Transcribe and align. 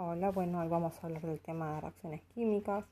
Hola, 0.00 0.30
bueno, 0.30 0.60
hoy 0.60 0.68
vamos 0.68 0.96
a 0.96 1.08
hablar 1.08 1.22
del 1.22 1.40
tema 1.40 1.74
de 1.74 1.80
reacciones 1.80 2.22
químicas 2.32 2.84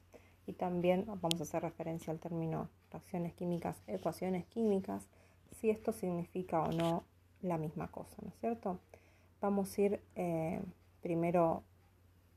y 0.45 0.55
también 0.55 1.05
vamos 1.07 1.39
a 1.39 1.45
hacer 1.45 1.63
referencia 1.63 2.13
al 2.13 2.19
término 2.19 2.69
reacciones 2.91 3.33
químicas, 3.33 3.81
ecuaciones 3.87 4.45
químicas, 4.47 5.07
si 5.53 5.71
esto 5.71 5.93
significa 5.93 6.61
o 6.63 6.73
no 6.73 7.05
la 7.43 7.59
misma 7.59 7.87
cosa, 7.93 8.17
¿no 8.23 8.31
es 8.31 8.35
cierto? 8.41 8.81
Vamos 9.41 9.79
a 9.79 9.83
ir 9.83 10.01
eh, 10.17 10.61
primero 11.01 11.63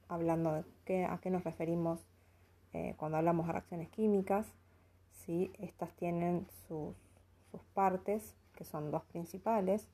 hablando 0.08 0.54
de 0.54 0.64
qué, 0.86 1.04
a 1.04 1.18
qué 1.18 1.32
nos 1.32 1.44
referimos 1.44 2.06
eh, 2.74 2.94
cuando 2.98 3.18
hablamos 3.18 3.48
de 3.48 3.54
reacciones 3.54 3.90
químicas, 3.90 4.46
si 5.10 5.52
estas 5.58 5.96
tienen 5.96 6.46
sus, 6.68 6.94
partes, 7.74 8.36
que 8.54 8.66
son 8.66 8.92
dos 8.92 9.04
principales. 9.06 9.90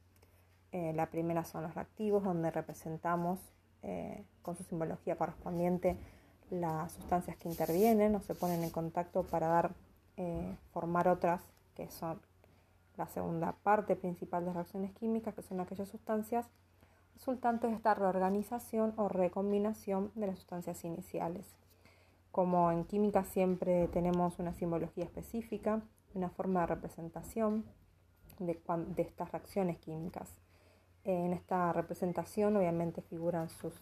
Eh, 0.73 0.91
la 0.91 1.05
primera 1.05 1.45
son 1.45 1.63
los 1.63 1.75
reactivos, 1.75 2.25
donde 2.25 2.51
representamos 2.51 3.39
con 4.45 4.55
su 4.55 4.63
simbología 4.63 5.17
correspondiente 5.17 5.97
las 6.51 6.91
sustancias 6.91 7.35
que 7.37 7.49
intervienen 7.49 8.15
o 8.15 8.21
se 8.21 8.35
ponen 8.35 8.63
en 8.63 8.69
contacto 8.69 9.23
para 9.23 9.47
dar, 9.47 9.71
eh, 10.17 10.55
formar 10.71 11.07
otras 11.07 11.41
que 11.73 11.89
son 11.89 12.21
la 12.95 13.07
segunda 13.07 13.53
parte 13.63 13.95
principal 13.95 14.45
de 14.45 14.53
reacciones 14.53 14.93
químicas, 14.93 15.33
que 15.33 15.41
son 15.41 15.59
aquellas 15.59 15.89
sustancias 15.89 16.45
resultantes 17.15 17.71
de 17.71 17.75
esta 17.75 17.95
reorganización 17.95 18.93
o 18.97 19.09
recombinación 19.09 20.11
de 20.15 20.27
las 20.27 20.37
sustancias 20.37 20.85
iniciales. 20.85 21.45
Como 22.31 22.71
en 22.71 22.85
química 22.85 23.23
siempre 23.23 23.87
tenemos 23.87 24.39
una 24.39 24.53
simbología 24.53 25.05
específica, 25.05 25.81
una 26.13 26.29
forma 26.29 26.61
de 26.61 26.67
representación 26.67 27.65
de, 28.39 28.61
de 28.95 29.01
estas 29.01 29.31
reacciones 29.31 29.77
químicas. 29.79 30.29
En 31.03 31.33
esta 31.33 31.73
representación 31.73 32.55
obviamente 32.55 33.01
figuran 33.01 33.49
sus 33.49 33.73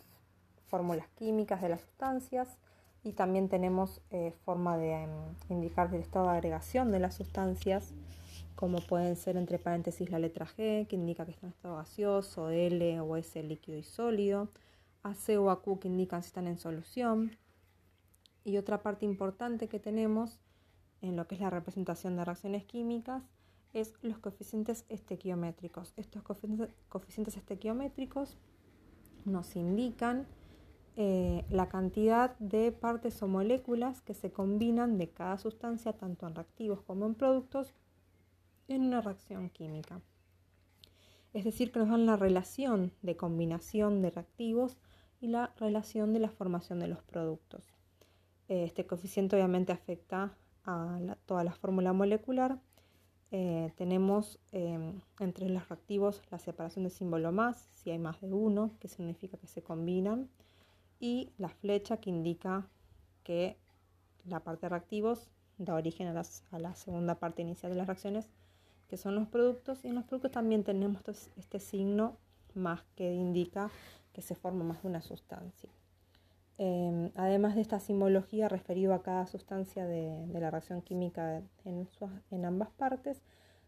fórmulas 0.74 1.08
químicas 1.20 1.62
de 1.62 1.70
las 1.70 1.82
sustancias 1.82 2.58
y 3.04 3.14
también 3.14 3.48
tenemos 3.48 4.02
eh, 4.10 4.34
forma 4.44 4.76
de 4.76 5.04
em, 5.04 5.10
indicar 5.50 5.94
el 5.94 6.02
estado 6.02 6.26
de 6.26 6.32
agregación 6.32 6.92
de 6.92 6.98
las 6.98 7.14
sustancias, 7.14 7.94
como 8.56 8.80
pueden 8.80 9.16
ser 9.16 9.38
entre 9.38 9.60
paréntesis 9.60 10.10
la 10.10 10.18
letra 10.18 10.48
G, 10.48 10.88
que 10.88 10.96
indica 10.96 11.26
que 11.26 11.32
está 11.32 11.46
en 11.46 11.54
estado 11.54 11.76
gaseoso, 11.76 12.50
L 12.50 13.02
o 13.02 13.18
S 13.18 13.44
líquido 13.44 13.78
y 13.78 13.84
sólido, 13.84 14.50
AC 15.04 15.38
o 15.38 15.52
AQ 15.52 15.80
que 15.80 15.90
indican 15.90 16.24
si 16.24 16.30
están 16.30 16.48
en 16.48 16.58
solución. 16.58 17.38
Y 18.44 18.58
otra 18.58 18.82
parte 18.82 19.06
importante 19.06 19.68
que 19.68 19.80
tenemos 19.80 20.40
en 21.04 21.16
lo 21.18 21.28
que 21.28 21.36
es 21.36 21.42
la 21.42 21.52
representación 21.52 22.16
de 22.16 22.26
reacciones 22.26 22.66
químicas 22.66 23.22
es 23.74 23.94
los 24.02 24.18
coeficientes 24.18 24.86
estequiométricos. 24.90 25.94
Estos 25.98 26.24
coeficientes 26.90 27.38
estequiométricos 27.38 28.40
nos 29.24 29.56
indican 29.56 30.26
eh, 30.96 31.46
la 31.50 31.70
cantidad 31.70 32.38
de 32.40 32.72
partes 32.72 33.22
o 33.24 33.28
moléculas 33.28 34.02
que 34.02 34.14
se 34.14 34.32
combinan 34.32 34.98
de 34.98 35.10
cada 35.10 35.38
sustancia, 35.38 35.94
tanto 35.94 36.28
en 36.28 36.36
reactivos 36.36 36.82
como 36.82 37.06
en 37.06 37.16
productos, 37.16 37.74
en 38.68 38.84
una 38.84 39.02
reacción 39.02 39.50
química. 39.50 40.02
Es 41.34 41.44
decir, 41.46 41.72
que 41.72 41.80
nos 41.80 41.90
dan 41.90 42.06
la 42.06 42.16
relación 42.16 42.92
de 43.02 43.18
combinación 43.18 44.02
de 44.02 44.12
reactivos 44.12 44.78
y 45.20 45.28
la 45.28 45.54
relación 45.58 46.14
de 46.14 46.20
la 46.20 46.30
formación 46.30 46.80
de 46.80 46.88
los 46.88 47.02
productos. 47.02 47.74
Este 48.48 48.86
coeficiente 48.86 49.36
obviamente 49.36 49.72
afecta 49.72 50.38
a 50.66 51.00
toda 51.26 51.44
la 51.44 51.54
fórmula 51.54 51.92
molecular 51.94 52.60
eh, 53.36 53.72
tenemos 53.78 54.40
em, 54.52 55.02
entre 55.20 55.50
los 55.50 55.68
reactivos 55.68 56.22
la 56.30 56.38
separación 56.38 56.84
de 56.84 56.92
símbolo 56.92 57.32
más, 57.32 57.68
si 57.72 57.90
hay 57.90 57.98
más 57.98 58.22
de 58.22 58.32
uno, 58.32 58.76
que 58.80 58.88
significa 58.88 59.38
que 59.40 59.48
se 59.48 59.64
combinan, 59.64 60.30
y 61.04 61.34
la 61.38 61.50
flecha 61.50 61.98
que 61.98 62.10
indica 62.10 62.66
que 63.24 63.58
la 64.24 64.40
parte 64.40 64.68
de 64.68 64.70
reactivos 64.70 65.30
da 65.58 65.76
origen 65.76 66.08
a, 66.08 66.22
a 66.52 66.60
la 66.60 66.76
segunda 66.76 67.16
parte 67.16 67.42
inicial 67.42 67.74
de 67.74 67.78
las 67.78 67.88
reacciones, 67.88 68.30
que 68.88 68.96
son 68.96 69.14
los 69.14 69.28
productos, 69.28 69.84
y 69.84 69.90
en 69.90 69.96
los 69.96 70.06
productos 70.06 70.32
también 70.32 70.64
tenemos 70.64 71.02
este 71.36 71.60
signo 71.60 72.16
más 72.54 72.84
que 72.96 73.14
indica 73.14 73.70
que 74.14 74.22
se 74.22 74.34
forma 74.34 74.64
más 74.64 74.82
de 74.82 74.88
una 74.88 75.02
sustancia. 75.02 75.70
Em, 76.58 77.12
además 77.16 77.56
de 77.56 77.62
esta 77.62 77.82
simbología 77.82 78.48
referida 78.48 78.96
a 78.96 79.02
cada 79.02 79.28
sustancia 79.28 79.86
de, 79.86 80.26
la 80.32 80.52
reacción 80.52 80.82
química 80.82 81.42
en, 81.66 82.46
ambas 82.46 82.70
partes, 82.70 83.22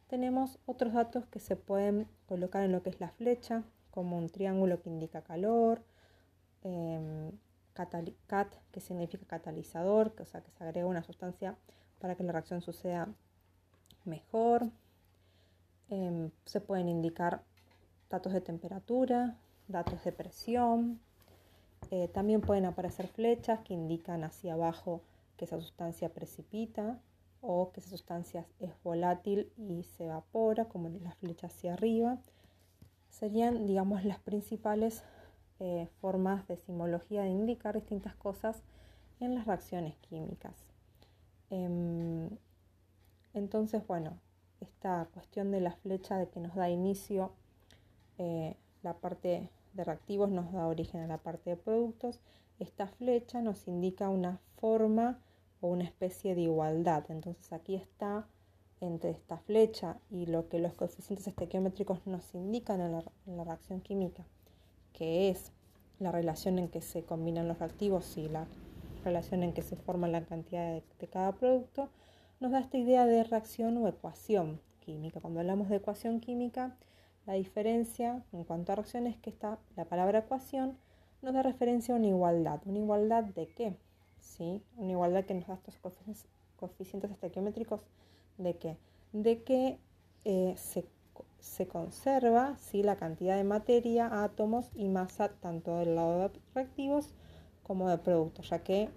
tenemos 0.07 0.57
otros 0.65 0.93
datos 0.93 1.25
que 1.25 1.41
se 1.41 1.57
pueden 1.57 2.07
colocar 2.27 2.63
en 2.63 2.71
lo 2.71 2.81
que 2.81 2.91
es 2.91 3.01
la 3.01 3.09
flecha, 3.09 3.65
como 3.91 4.17
un 4.17 4.29
triángulo 4.29 4.81
que 4.81 4.89
indica 4.89 5.21
calor, 5.21 5.83
em, 6.65 7.31
cat, 8.27 8.53
que 8.71 8.81
significa 8.81 9.25
catalizador, 9.25 10.13
o 10.19 10.25
sea 10.25 10.41
que 10.41 10.51
se 10.51 10.63
agrega 10.63 10.87
una 10.87 11.03
sustancia 11.03 11.55
para 11.99 12.15
que 12.15 12.23
la 12.23 12.31
reacción 12.31 12.61
suceda 12.61 13.07
mejor. 14.05 14.69
Em, 15.89 16.31
se 16.45 16.61
pueden 16.61 16.89
indicar 16.89 17.43
datos 18.09 18.33
de 18.33 18.41
temperatura, 18.41 19.37
datos 19.67 20.03
de 20.03 20.11
presión, 20.11 20.99
eh, 21.91 22.07
también 22.07 22.41
pueden 22.41 22.65
aparecer 22.65 23.07
flechas 23.07 23.59
que 23.59 23.73
indican 23.73 24.23
hacia 24.23 24.53
abajo 24.53 25.01
que 25.37 25.45
esa 25.45 25.59
sustancia 25.59 26.09
precipita 26.09 26.99
o 27.41 27.71
que 27.71 27.79
esa 27.79 27.89
sustancia 27.89 28.47
es 28.59 28.71
volátil 28.83 29.51
y 29.57 29.83
se 29.83 30.05
evapora, 30.05 30.65
como 30.65 30.89
la 30.89 31.11
flecha 31.11 31.47
hacia 31.47 31.73
arriba. 31.73 32.17
Serían, 33.09 33.67
digamos, 33.67 34.03
las 34.03 34.19
principales 34.19 35.03
eh, 35.59 35.87
formas 36.01 36.47
de 36.47 36.57
simbología 36.57 37.23
de 37.23 37.29
indicar 37.29 37.75
distintas 37.75 38.15
cosas 38.15 38.63
en 39.19 39.35
las 39.35 39.45
reacciones 39.45 39.95
químicas. 39.97 40.53
Em, 41.49 42.29
entonces, 43.33 43.85
bueno, 43.87 44.19
esta 44.61 45.07
cuestión 45.13 45.51
de 45.51 45.61
la 45.61 45.73
flecha 45.73 46.17
de 46.17 46.29
que 46.29 46.39
nos 46.39 46.55
da 46.55 46.69
inicio 46.69 47.31
eh, 48.17 48.55
la 48.83 48.93
parte 48.93 49.49
de 49.73 49.83
reactivos 49.83 50.29
nos 50.29 50.51
da 50.53 50.67
origen 50.67 51.01
a 51.01 51.07
la 51.07 51.17
parte 51.17 51.51
de 51.51 51.57
productos. 51.57 52.19
Esta 52.59 52.87
flecha 52.87 53.41
nos 53.41 53.67
indica 53.67 54.09
una 54.09 54.39
forma 54.57 55.19
o 55.61 55.67
una 55.67 55.83
especie 55.83 56.35
de 56.35 56.41
igualdad. 56.41 57.05
Entonces 57.09 57.51
aquí 57.51 57.75
está 57.75 58.27
entre 58.79 59.11
esta 59.11 59.37
flecha 59.37 59.97
y 60.09 60.25
lo 60.25 60.47
que 60.49 60.59
los 60.59 60.73
coeficientes 60.73 61.27
estequiométricos 61.27 62.05
nos 62.07 62.33
indican 62.35 62.81
en 62.81 62.91
la, 63.37 63.43
reacción 63.43 63.81
química, 63.81 64.25
que 64.97 65.29
es 65.29 65.51
la 65.99 66.11
relación 66.11 66.57
en 66.57 66.69
que 66.69 66.81
se 66.81 67.03
combinan 67.03 67.47
los 67.47 67.59
reactivos 67.59 68.17
y 68.17 68.27
la 68.27 68.47
relación 69.03 69.43
en 69.43 69.53
que 69.53 69.61
se 69.61 69.75
forma 69.75 70.07
la 70.07 70.25
cantidad 70.25 70.81
de, 70.99 71.07
cada 71.07 71.33
producto, 71.33 71.89
nos 72.39 72.51
da 72.51 72.59
esta 72.59 72.77
idea 72.77 73.05
de 73.05 73.23
reacción 73.23 73.77
o 73.77 73.87
ecuación 73.87 74.59
química. 74.79 75.21
Cuando 75.21 75.39
hablamos 75.39 75.69
de 75.69 75.77
ecuación 75.77 76.19
química, 76.19 76.75
la 77.25 77.33
diferencia 77.33 78.23
en 78.33 78.43
cuanto 78.43 78.71
a 78.71 78.75
reacciones 78.75 79.15
es 79.15 79.21
que 79.21 79.29
está 79.29 79.59
la 79.75 79.85
palabra 79.85 80.19
ecuación 80.19 80.77
nos 81.21 81.33
da 81.33 81.41
referencia 81.41 81.95
a 81.95 81.97
una 81.97 82.07
igualdad. 82.07 82.61
¿Una 82.65 82.79
igualdad 82.79 83.23
de 83.23 83.47
qué? 83.47 83.75
¿Sí? 84.19 84.61
Una 84.77 84.91
igualdad 84.91 85.25
que 85.25 85.33
nos 85.33 85.47
da 85.47 85.55
estos 85.55 85.75
coeficientes 86.55 87.11
estequiométricos 87.11 87.81
de 88.37 88.57
qué? 88.57 88.77
De 89.11 89.43
que 89.43 89.79
eh, 90.23 90.53
se, 90.57 90.85
conserva 91.67 92.57
¿sí? 92.57 92.83
la 92.83 92.95
cantidad 92.95 93.37
de 93.37 93.43
materia, 93.43 94.23
átomos 94.23 94.69
y 94.75 94.89
masa 94.89 95.29
tanto 95.29 95.77
del 95.77 95.95
lado 95.95 96.19
de 96.19 96.39
reactivos 96.53 97.13
como 97.63 97.89
de 97.89 97.97
productos, 97.97 98.49
ya 98.49 98.59
que 98.59 98.89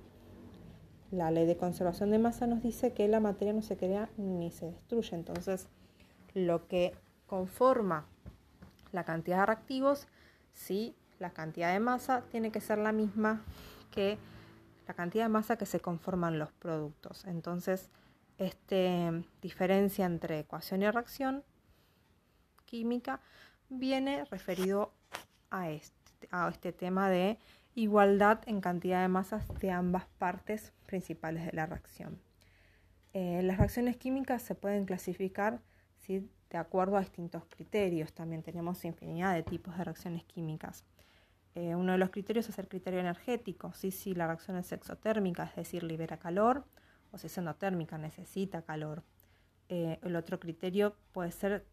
la 1.10 1.30
ley 1.30 1.46
de 1.46 1.56
conservación 1.56 2.10
de 2.10 2.18
masa 2.18 2.46
nos 2.46 2.62
dice 2.62 2.92
que 2.92 3.08
la 3.08 3.20
materia 3.20 3.52
no 3.52 3.62
se 3.62 3.76
crea 3.76 4.10
ni 4.16 4.50
se 4.50 4.66
destruye. 4.66 5.14
Entonces, 5.14 5.68
lo 6.34 6.68
que 6.68 6.94
conforma 7.26 8.06
la 8.92 9.04
cantidad 9.04 9.40
de 9.40 9.46
reactivos, 9.46 10.06
si 10.52 10.94
la 11.18 11.30
cantidad 11.30 11.72
de 11.72 11.80
masa 11.80 12.22
tiene 12.30 12.50
que 12.50 12.60
ser 12.60 12.78
la 12.78 12.92
misma 12.92 13.42
que 13.90 14.18
la 14.86 14.94
cantidad 14.94 15.24
de 15.24 15.28
masa 15.30 15.56
que 15.56 15.66
se 15.66 15.80
conforman 15.80 16.38
los 16.38 16.52
productos. 16.52 17.24
Entonces, 17.26 17.90
esta 18.38 19.12
diferencia 19.42 20.06
entre 20.06 20.40
ecuación 20.40 20.82
y 20.82 20.90
reacción 20.90 21.44
química 22.68 23.20
viene 23.70 24.24
referido 24.26 24.92
a 25.50 25.70
este, 25.70 26.28
a 26.30 26.48
este 26.48 26.72
tema 26.72 27.08
de 27.08 27.38
igualdad 27.74 28.40
en 28.46 28.60
cantidad 28.60 29.02
de 29.02 29.08
masas 29.08 29.46
de 29.60 29.70
ambas 29.70 30.06
partes 30.18 30.72
principales 30.86 31.46
de 31.46 31.52
la 31.52 31.66
reacción. 31.66 32.20
Eh, 33.14 33.40
las 33.42 33.56
reacciones 33.58 33.96
químicas 33.96 34.42
se 34.42 34.54
pueden 34.54 34.84
clasificar 34.84 35.60
¿sí? 35.98 36.28
de 36.50 36.58
acuerdo 36.58 36.96
a 36.96 37.00
distintos 37.00 37.44
criterios. 37.48 38.12
También 38.12 38.42
tenemos 38.42 38.84
infinidad 38.84 39.34
de 39.34 39.42
tipos 39.42 39.76
de 39.78 39.84
reacciones 39.84 40.24
químicas. 40.24 40.84
Eh, 41.54 41.74
uno 41.74 41.92
de 41.92 41.98
los 41.98 42.10
criterios 42.10 42.48
es 42.48 42.58
el 42.58 42.68
criterio 42.68 43.00
energético. 43.00 43.72
Si, 43.72 43.90
si 43.90 44.14
la 44.14 44.26
reacción 44.26 44.56
es 44.56 44.70
exotérmica, 44.72 45.44
es 45.44 45.56
decir, 45.56 45.82
libera 45.82 46.18
calor, 46.18 46.64
o 47.10 47.18
si 47.18 47.28
es 47.28 47.38
endotérmica, 47.38 47.96
necesita 47.96 48.62
calor. 48.62 49.02
Eh, 49.68 49.98
el 50.02 50.16
otro 50.16 50.38
criterio 50.38 50.96
puede 51.12 51.30
ser 51.32 51.64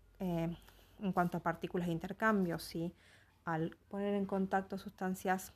en 1.02 1.12
cuanto 1.12 1.38
a 1.38 1.42
partículas 1.42 1.88
de 1.88 1.94
intercambio. 1.94 2.60
Si 2.60 2.94
al 3.44 3.78
poner 3.90 4.16
en 4.16 4.26
contacto 4.26 4.78
sustancias 4.78 5.54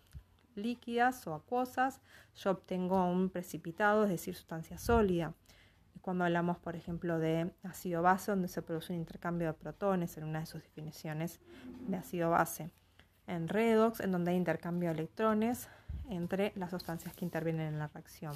líquidas 0.55 1.25
o 1.27 1.33
acuosas, 1.33 2.01
yo 2.35 2.51
obtengo 2.51 3.05
un 3.05 3.29
precipitado, 3.29 4.03
es 4.03 4.09
decir, 4.09 4.35
sustancia 4.35 4.77
sólida. 4.77 5.33
Cuando 6.01 6.23
hablamos, 6.23 6.57
por 6.57 6.75
ejemplo, 6.75 7.19
de 7.19 7.51
ácido 7.63 8.01
base, 8.01 8.31
donde 8.31 8.47
se 8.47 8.61
produce 8.61 8.93
un 8.93 8.99
intercambio 8.99 9.47
de 9.47 9.53
protones 9.53 10.17
en 10.17 10.23
una 10.23 10.39
de 10.39 10.45
sus 10.45 10.63
definiciones 10.63 11.39
de 11.87 11.97
ácido 11.97 12.29
base. 12.29 12.69
En 13.27 13.47
redox, 13.47 13.99
en 13.99 14.11
donde 14.11 14.31
hay 14.31 14.37
intercambio 14.37 14.89
de 14.89 14.95
electrones 14.95 15.67
entre 16.09 16.53
las 16.55 16.71
sustancias 16.71 17.13
que 17.15 17.25
intervienen 17.25 17.67
en 17.67 17.79
la 17.79 17.87
reacción. 17.87 18.33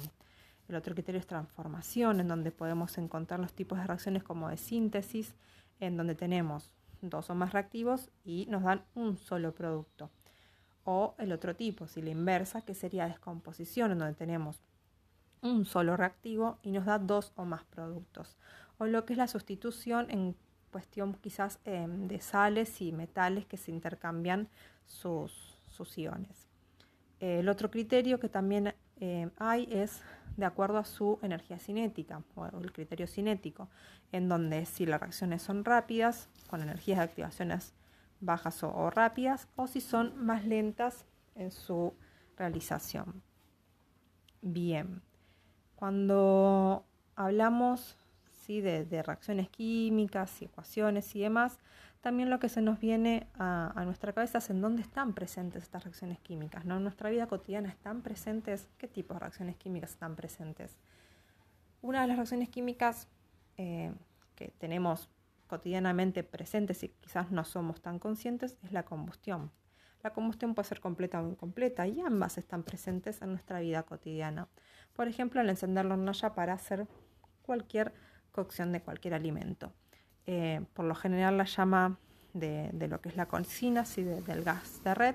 El 0.68 0.76
otro 0.76 0.94
criterio 0.94 1.20
es 1.20 1.26
transformación, 1.26 2.20
en 2.20 2.28
donde 2.28 2.50
podemos 2.50 2.96
encontrar 2.98 3.40
los 3.40 3.52
tipos 3.52 3.78
de 3.78 3.86
reacciones 3.86 4.22
como 4.22 4.48
de 4.48 4.56
síntesis, 4.56 5.34
en 5.80 5.96
donde 5.96 6.14
tenemos 6.14 6.70
dos 7.10 7.30
o 7.30 7.34
más 7.34 7.52
reactivos 7.52 8.10
y 8.24 8.46
nos 8.48 8.62
dan 8.62 8.84
un 8.94 9.16
solo 9.16 9.54
producto. 9.54 10.10
O 10.84 11.14
el 11.18 11.32
otro 11.32 11.56
tipo, 11.56 11.86
si 11.86 12.02
la 12.02 12.10
inversa, 12.10 12.62
que 12.62 12.74
sería 12.74 13.06
descomposición, 13.06 13.92
en 13.92 13.98
donde 13.98 14.14
tenemos 14.14 14.60
un 15.40 15.64
solo 15.64 15.96
reactivo 15.96 16.58
y 16.62 16.72
nos 16.72 16.86
da 16.86 16.98
dos 16.98 17.32
o 17.36 17.44
más 17.44 17.64
productos. 17.64 18.36
O 18.78 18.86
lo 18.86 19.04
que 19.04 19.14
es 19.14 19.18
la 19.18 19.28
sustitución 19.28 20.10
en 20.10 20.36
cuestión 20.72 21.14
quizás 21.14 21.60
em, 21.64 22.08
de 22.08 22.20
sales 22.20 22.80
y 22.80 22.92
metales 22.92 23.46
que 23.46 23.56
se 23.56 23.70
intercambian 23.70 24.48
sus, 24.86 25.56
sus 25.68 25.96
iones. 25.96 26.48
el 27.20 27.48
otro 27.48 27.70
criterio 27.70 28.18
que 28.18 28.28
también 28.28 28.74
em, 29.00 29.30
hay 29.38 29.68
es 29.70 30.02
de 30.36 30.46
acuerdo 30.46 30.78
a 30.78 30.84
su 30.84 31.18
energía 31.22 31.58
cinética 31.58 32.22
o 32.34 32.46
el 32.46 32.72
criterio 32.72 33.06
cinético, 33.06 33.68
en 34.12 34.28
donde 34.28 34.66
si 34.66 34.86
las 34.86 35.00
reacciones 35.00 35.42
son 35.42 35.64
rápidas, 35.64 36.28
con 36.48 36.62
energías 36.62 36.98
de 36.98 37.04
activaciones 37.04 37.74
bajas 38.20 38.62
o, 38.62 38.90
rápidas, 38.90 39.48
o 39.56 39.66
si 39.66 39.80
son 39.80 40.24
más 40.24 40.44
lentas 40.44 41.04
en 41.34 41.50
su 41.50 41.94
realización. 42.36 43.22
Bien, 44.40 45.02
cuando 45.76 46.84
hablamos 47.16 47.96
¿sí? 48.42 48.60
de, 48.60 49.02
reacciones 49.02 49.48
químicas 49.48 50.42
y 50.42 50.46
ecuaciones 50.46 51.14
y 51.14 51.20
demás, 51.20 51.58
también 52.04 52.28
lo 52.28 52.38
que 52.38 52.50
se 52.50 52.60
nos 52.60 52.80
viene 52.80 53.28
a, 53.38 53.82
nuestra 53.86 54.12
cabeza 54.12 54.36
es 54.36 54.50
en 54.50 54.60
dónde 54.60 54.82
están 54.82 55.14
presentes 55.14 55.62
estas 55.62 55.84
reacciones 55.84 56.18
químicas. 56.18 56.66
¿no? 56.66 56.76
En 56.76 56.82
nuestra 56.82 57.08
vida 57.08 57.26
cotidiana 57.28 57.70
están 57.70 58.02
presentes, 58.02 58.68
¿qué 58.76 58.86
tipo 58.88 59.14
de 59.14 59.20
reacciones 59.20 59.56
químicas 59.56 59.92
están 59.92 60.14
presentes? 60.14 60.76
Una 61.80 62.02
de 62.02 62.08
las 62.08 62.18
reacciones 62.18 62.50
químicas 62.50 63.08
eh, 63.56 63.90
que 64.34 64.48
tenemos 64.58 65.08
cotidianamente 65.46 66.22
presentes 66.24 66.82
y 66.82 66.90
quizás 66.90 67.30
no 67.30 67.42
somos 67.42 67.80
tan 67.80 67.98
conscientes 67.98 68.58
es 68.62 68.72
la 68.72 68.82
combustión. 68.82 69.50
La 70.02 70.12
combustión 70.12 70.54
puede 70.54 70.68
ser 70.68 70.80
completa 70.80 71.22
o 71.22 71.26
incompleta 71.26 71.86
y 71.86 72.02
ambas 72.02 72.36
están 72.36 72.64
presentes 72.64 73.22
en 73.22 73.30
nuestra 73.30 73.60
vida 73.60 73.82
cotidiana. 73.84 74.48
Por 74.92 75.08
ejemplo, 75.08 75.40
al 75.40 75.48
encender 75.48 75.86
la 75.86 75.94
hornalla 75.94 76.34
para 76.34 76.52
hacer 76.52 76.86
cualquier 77.40 77.94
cocción 78.30 78.72
de 78.72 78.82
cualquier 78.82 79.14
alimento. 79.14 79.72
Eh, 80.26 80.64
por 80.72 80.86
lo 80.86 80.94
general 80.94 81.36
la 81.36 81.44
llama 81.44 81.98
de, 82.32 82.70
lo 82.88 83.00
que 83.00 83.10
es 83.10 83.16
la 83.16 83.26
cocina, 83.26 83.84
sí, 83.84 84.02
del 84.02 84.42
gas 84.42 84.82
de 84.82 84.94
red, 84.94 85.14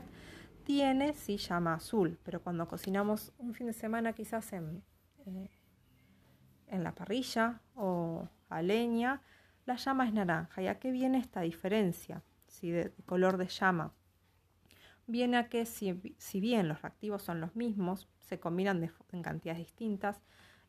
tiene 0.64 1.14
sí 1.14 1.38
llama 1.38 1.74
azul, 1.74 2.20
pero 2.24 2.42
cuando 2.42 2.68
cocinamos 2.68 3.34
un 3.40 3.54
fin 3.54 3.68
de 3.68 3.74
semana 3.74 4.14
quizás 4.14 4.54
en, 4.54 4.84
eh, 5.26 5.50
en 6.68 6.84
la 6.84 6.94
parrilla 6.94 7.62
o 7.76 8.30
a 8.50 8.62
leña, 8.62 9.22
la 9.66 9.76
llama 9.76 10.08
es 10.08 10.14
naranja. 10.14 10.62
¿Y 10.62 10.68
a 10.68 10.80
qué 10.80 10.92
viene 10.92 11.18
esta 11.18 11.42
diferencia 11.42 12.24
¿sí? 12.48 12.72
de, 12.72 12.92
color 13.06 13.38
de 13.38 13.48
llama? 13.48 13.94
Viene 15.08 15.38
a 15.38 15.50
que 15.50 15.66
si, 15.66 16.16
si, 16.18 16.40
bien 16.40 16.68
los 16.68 16.82
reactivos 16.84 17.24
son 17.24 17.42
los 17.42 17.56
mismos, 17.56 18.08
se 18.20 18.40
combinan 18.40 18.88
en 19.12 19.24
cantidades 19.24 19.60
distintas 19.60 20.22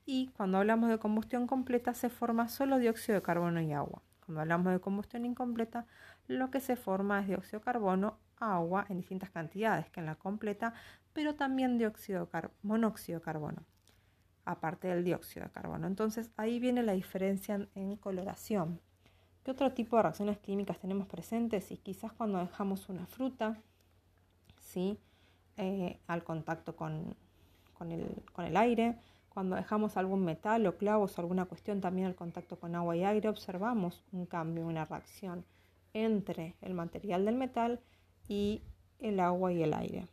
y 0.07 0.29
cuando 0.29 0.59
hablamos 0.59 0.89
de 0.89 0.99
combustión 0.99 1.47
completa 1.47 1.93
se 1.93 2.09
forma 2.09 2.49
solo 2.49 2.79
dióxido 2.79 3.17
de 3.17 3.23
carbono 3.23 3.61
y 3.61 3.73
agua. 3.73 4.03
Cuando 4.31 4.43
hablamos 4.43 4.73
de 4.73 4.79
combustión 4.79 5.25
incompleta, 5.25 5.87
lo 6.29 6.53
que 6.53 6.61
se 6.61 6.77
forma 6.77 7.19
es 7.19 7.27
dióxido 7.27 7.59
de 7.59 7.65
carbono, 7.65 8.17
agua 8.39 8.87
en 8.89 8.99
distintas 8.99 9.29
cantidades 9.31 9.91
que 9.91 9.99
en 9.99 10.07
la 10.07 10.15
completa, 10.15 10.73
pero 11.13 11.35
también 11.35 11.79
dióxido 11.79 12.31
monóxido 12.63 13.19
de 13.19 13.25
carbono, 13.25 13.65
aparte 14.45 14.87
del 14.87 15.03
dióxido 15.03 15.47
de 15.47 15.51
carbono. 15.51 15.89
Entonces 15.89 16.31
ahí 16.37 16.61
viene 16.61 16.85
la 16.85 16.93
diferencia 16.93 17.67
en, 17.75 17.97
coloración. 17.97 18.79
¿Qué 19.43 19.51
otro 19.51 19.73
tipo 19.73 19.97
de 19.97 20.05
reacciones 20.05 20.39
químicas 20.39 20.79
tenemos 20.79 21.09
presentes? 21.09 21.73
Y 21.73 21.79
quizás 21.79 22.13
cuando 22.13 22.39
dejamos 22.39 22.89
una 22.89 23.07
fruta, 23.07 23.59
¿sí? 24.61 24.97
Eh, 25.57 25.99
al 26.07 26.23
contacto 26.23 26.77
con, 26.77 27.17
el, 27.81 28.23
con 28.33 28.45
el 28.45 28.57
aire, 28.57 28.97
cuando 29.31 29.57
dejamos 29.57 29.97
algún 29.97 30.25
metal 30.25 30.67
o 30.67 30.77
clavos 30.77 31.17
o 31.17 31.21
alguna 31.21 31.47
cuestión 31.47 31.81
también 31.81 32.07
al 32.09 32.15
contacto 32.15 32.59
con 32.59 32.75
agua 32.75 32.97
y 32.97 33.05
aire, 33.05 33.29
observamos 33.29 34.05
un 34.13 34.27
cambio, 34.27 34.67
una 34.67 34.85
reacción 34.85 35.45
entre 35.95 36.57
el 36.61 36.75
material 36.75 37.25
del 37.25 37.37
metal 37.37 37.81
y 38.29 38.61
el 38.99 39.21
agua 39.21 39.53
y 39.53 39.63
el 39.63 39.73
aire. 39.73 40.07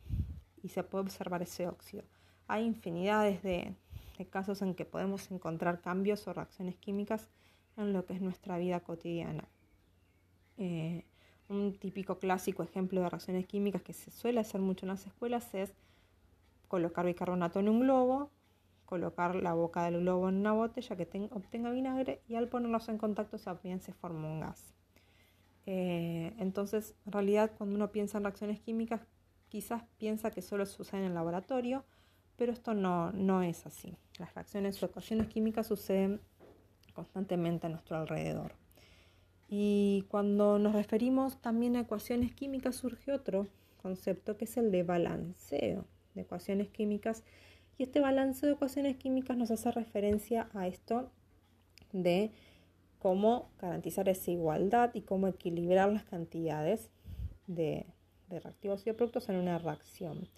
Y 0.62 0.68
se 0.68 0.82
puede 0.84 1.04
observar 1.04 1.42
ese 1.42 1.66
óxido. 1.66 2.04
Hay 2.46 2.64
infinidades 2.64 3.42
de, 3.42 3.74
casos 4.30 4.62
en 4.62 4.74
que 4.74 4.84
podemos 4.84 5.30
encontrar 5.30 5.80
cambios 5.80 6.26
o 6.26 6.32
reacciones 6.32 6.76
químicas 6.76 7.28
en 7.76 7.92
lo 7.92 8.04
que 8.04 8.14
es 8.14 8.20
nuestra 8.20 8.58
vida 8.58 8.80
cotidiana. 8.80 9.44
Eh, 10.56 11.04
un 11.48 11.74
típico 11.78 12.18
clásico 12.18 12.62
ejemplo 12.62 13.00
de 13.00 13.08
reacciones 13.08 13.46
químicas 13.46 13.82
que 13.82 13.92
se 13.92 14.10
suele 14.10 14.40
hacer 14.40 14.60
mucho 14.60 14.86
en 14.86 14.88
las 14.88 15.06
escuelas 15.06 15.54
es 15.54 15.72
colocar 16.66 17.06
bicarbonato 17.06 17.60
en 17.60 17.68
un 17.68 17.80
globo, 17.80 18.30
colocar 18.88 19.34
la 19.34 19.52
boca 19.52 19.84
del 19.84 20.00
globo 20.00 20.30
en 20.30 20.36
una 20.36 20.52
botella 20.52 20.96
que 20.96 21.28
obtenga 21.30 21.70
vinagre 21.70 22.22
y 22.26 22.36
al 22.36 22.48
ponerlos 22.48 22.88
en 22.88 22.96
contacto 22.96 23.36
también 23.38 23.82
se 23.82 23.92
forma 23.92 24.26
un 24.26 24.40
gas. 24.40 24.72
Eh, 25.66 26.32
entonces, 26.38 26.94
en 27.04 27.12
realidad, 27.12 27.52
cuando 27.58 27.76
uno 27.76 27.92
piensa 27.92 28.16
en 28.16 28.24
reacciones 28.24 28.60
químicas, 28.60 29.02
quizás 29.50 29.82
piensa 29.98 30.30
que 30.30 30.40
solo 30.40 30.64
usan 30.64 31.00
en 31.00 31.08
el 31.08 31.14
laboratorio, 31.14 31.84
pero 32.36 32.50
esto 32.50 32.72
no, 32.72 33.12
no 33.12 33.42
es 33.42 33.66
así. 33.66 33.94
Las 34.18 34.34
reacciones 34.34 34.82
o 34.82 34.86
ecuaciones 34.86 35.26
químicas 35.26 35.66
suceden 35.66 36.22
constantemente 36.94 37.66
a 37.66 37.70
nuestro 37.70 37.98
alrededor. 37.98 38.54
Y 39.50 40.06
cuando 40.08 40.58
nos 40.58 40.72
referimos 40.72 41.42
también 41.42 41.76
a 41.76 41.80
ecuaciones 41.80 42.32
químicas 42.32 42.76
surge 42.76 43.12
otro 43.12 43.48
concepto 43.82 44.38
que 44.38 44.46
es 44.46 44.56
el 44.56 44.70
de 44.70 44.82
balanceo 44.82 45.84
de 46.14 46.22
ecuaciones 46.22 46.68
químicas 46.68 47.22
y 47.78 47.84
este 47.84 48.00
balance 48.00 48.44
de 48.44 48.52
ecuaciones 48.52 48.96
químicas 48.96 49.36
nos 49.36 49.52
hace 49.52 49.70
referencia 49.70 50.48
a 50.52 50.66
esto 50.66 51.10
de 51.92 52.32
cómo 52.98 53.50
garantizar 53.60 54.08
esa 54.08 54.32
igualdad 54.32 54.90
y 54.94 55.02
cómo 55.02 55.28
equilibrar 55.28 55.90
las 55.92 56.02
cantidades 56.04 56.90
de, 57.46 57.86
reactivos 58.28 58.82
y 58.82 58.86
de 58.86 58.94
productos 58.94 59.28
en 59.28 59.36
una 59.36 59.58
reacción. 59.58 60.28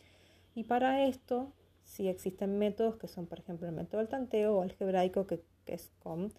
Y 0.54 0.64
para 0.64 1.06
esto 1.06 1.52
sí 1.82 2.08
existen 2.08 2.58
métodos 2.58 2.96
que 2.96 3.08
son, 3.08 3.26
por 3.26 3.38
ejemplo, 3.38 3.66
el 3.66 3.74
método 3.74 3.98
del 3.98 4.08
tanteo 4.08 4.58
o 4.58 4.62
algebraico, 4.62 5.26
que, 5.26 5.42
es 5.66 5.90
con 6.02 6.32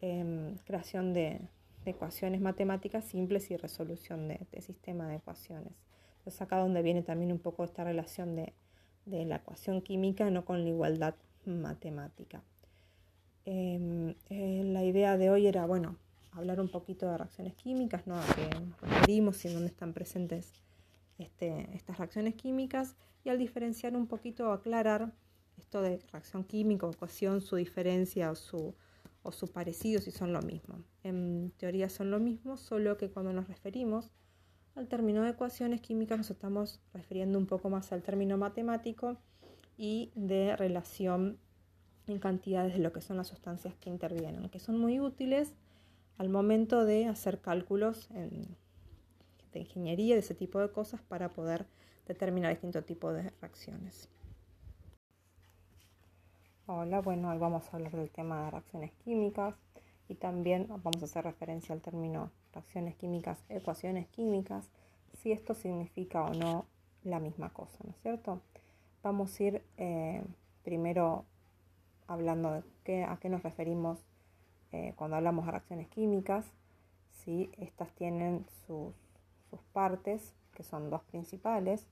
em, 0.00 0.56
creación 0.64 1.12
de, 1.14 1.40
ecuaciones 1.86 2.42
matemáticas 2.42 3.04
simples 3.04 3.50
y 3.50 3.56
resolución 3.56 4.28
de, 4.28 4.46
de 4.52 4.60
sistema 4.60 5.08
de 5.08 5.16
ecuaciones. 5.16 5.72
Entonces 6.18 6.42
acá 6.42 6.58
donde 6.58 6.82
viene 6.82 7.02
también 7.02 7.32
un 7.32 7.38
poco 7.38 7.64
esta 7.64 7.84
relación 7.84 8.36
de 8.36 8.52
de 9.06 9.24
la 9.24 9.36
ecuación 9.36 9.82
química, 9.82 10.30
no 10.30 10.44
con 10.44 10.62
la 10.62 10.68
igualdad 10.68 11.14
matemática. 11.44 12.42
Em, 13.44 14.14
eh, 14.28 14.62
la 14.64 14.84
idea 14.84 15.16
de 15.16 15.30
hoy 15.30 15.46
era, 15.46 15.66
bueno, 15.66 15.96
hablar 16.32 16.60
un 16.60 16.68
poquito 16.68 17.10
de 17.10 17.18
reacciones 17.18 17.54
químicas, 17.54 18.06
¿no? 18.06 18.16
a 18.16 18.24
qué 18.34 18.48
nos 18.60 18.80
referimos 18.80 19.44
y 19.44 19.52
dónde 19.52 19.68
están 19.68 19.92
presentes 19.92 20.52
este, 21.18 21.68
estas 21.74 21.98
reacciones 21.98 22.34
químicas, 22.34 22.96
y 23.24 23.28
al 23.28 23.38
diferenciar 23.38 23.96
un 23.96 24.06
poquito, 24.06 24.52
aclarar 24.52 25.12
esto 25.58 25.82
de 25.82 25.98
reacción 26.10 26.44
química, 26.44 26.88
ecuación, 26.88 27.40
su 27.40 27.56
diferencia 27.56 28.30
o 28.30 28.34
su, 28.34 28.74
o 29.22 29.32
su 29.32 29.48
parecido, 29.48 30.00
si 30.00 30.10
son 30.10 30.32
lo 30.32 30.40
mismo. 30.40 30.82
En 31.02 31.52
teoría 31.58 31.90
son 31.90 32.10
lo 32.10 32.18
mismo, 32.18 32.56
solo 32.56 32.96
que 32.96 33.10
cuando 33.10 33.32
nos 33.32 33.48
referimos 33.48 34.10
al 34.74 34.88
término 34.88 35.22
de 35.22 35.30
ecuaciones 35.30 35.80
químicas 35.80 36.18
nos 36.18 36.30
estamos 36.30 36.80
refiriendo 36.94 37.38
un 37.38 37.46
poco 37.46 37.70
más 37.70 37.92
al 37.92 38.02
término 38.02 38.38
matemático 38.38 39.16
y 39.76 40.10
de 40.14 40.56
relación 40.56 41.38
en 42.06 42.18
cantidades 42.18 42.74
de 42.74 42.80
lo 42.80 42.92
que 42.92 43.00
son 43.00 43.16
las 43.16 43.28
sustancias 43.28 43.74
que 43.80 43.90
intervienen, 43.90 44.48
que 44.48 44.58
son 44.58 44.78
muy 44.78 45.00
útiles 45.00 45.54
al 46.18 46.28
momento 46.28 46.84
de 46.84 47.06
hacer 47.06 47.40
cálculos 47.40 48.08
de 49.52 49.58
ingeniería, 49.58 50.14
de 50.14 50.20
ese 50.20 50.34
tipo 50.34 50.60
de 50.60 50.70
cosas, 50.70 51.00
para 51.00 51.30
poder 51.30 51.66
determinar 52.06 52.50
distintos 52.50 52.84
tipos 52.84 53.14
de 53.14 53.30
reacciones. 53.40 54.08
Hola, 56.66 57.00
bueno, 57.00 57.30
hoy 57.30 57.38
vamos 57.38 57.64
a 57.66 57.76
hablar 57.76 57.92
del 57.92 58.10
tema 58.10 58.44
de 58.44 58.50
reacciones 58.50 58.92
químicas 59.04 59.54
y 60.08 60.14
también 60.14 60.66
vamos 60.68 61.02
a 61.02 61.04
hacer 61.04 61.24
referencia 61.24 61.74
al 61.74 61.80
término 61.80 62.30
reacciones 62.52 62.96
químicas, 62.96 63.38
ecuaciones 63.48 64.08
químicas, 64.08 64.68
si 65.22 65.32
esto 65.32 65.54
significa 65.54 66.24
o 66.24 66.34
no 66.34 66.66
la 67.02 67.20
misma 67.20 67.50
cosa, 67.50 67.78
¿no 67.84 67.90
es 67.90 68.00
cierto? 68.02 68.40
vamos 69.02 69.38
a 69.38 69.42
ir 69.42 69.62
eh, 69.76 70.22
primero 70.62 71.24
hablando 72.06 72.62
de 72.84 73.04
a 73.04 73.16
qué 73.18 73.28
nos 73.28 73.42
referimos 73.42 73.98
eh, 74.72 74.94
cuando 74.96 75.16
hablamos 75.16 75.46
de 75.46 75.52
reacciones 75.52 75.88
químicas. 75.88 76.44
¿sí? 77.10 77.50
Estas 77.58 77.90
tienen 77.94 78.46
sus, 78.66 78.94
sus 79.48 79.60
partes, 79.72 80.34
que 80.54 80.62
son 80.62 80.90
dos 80.90 81.02
principales. 81.04 81.86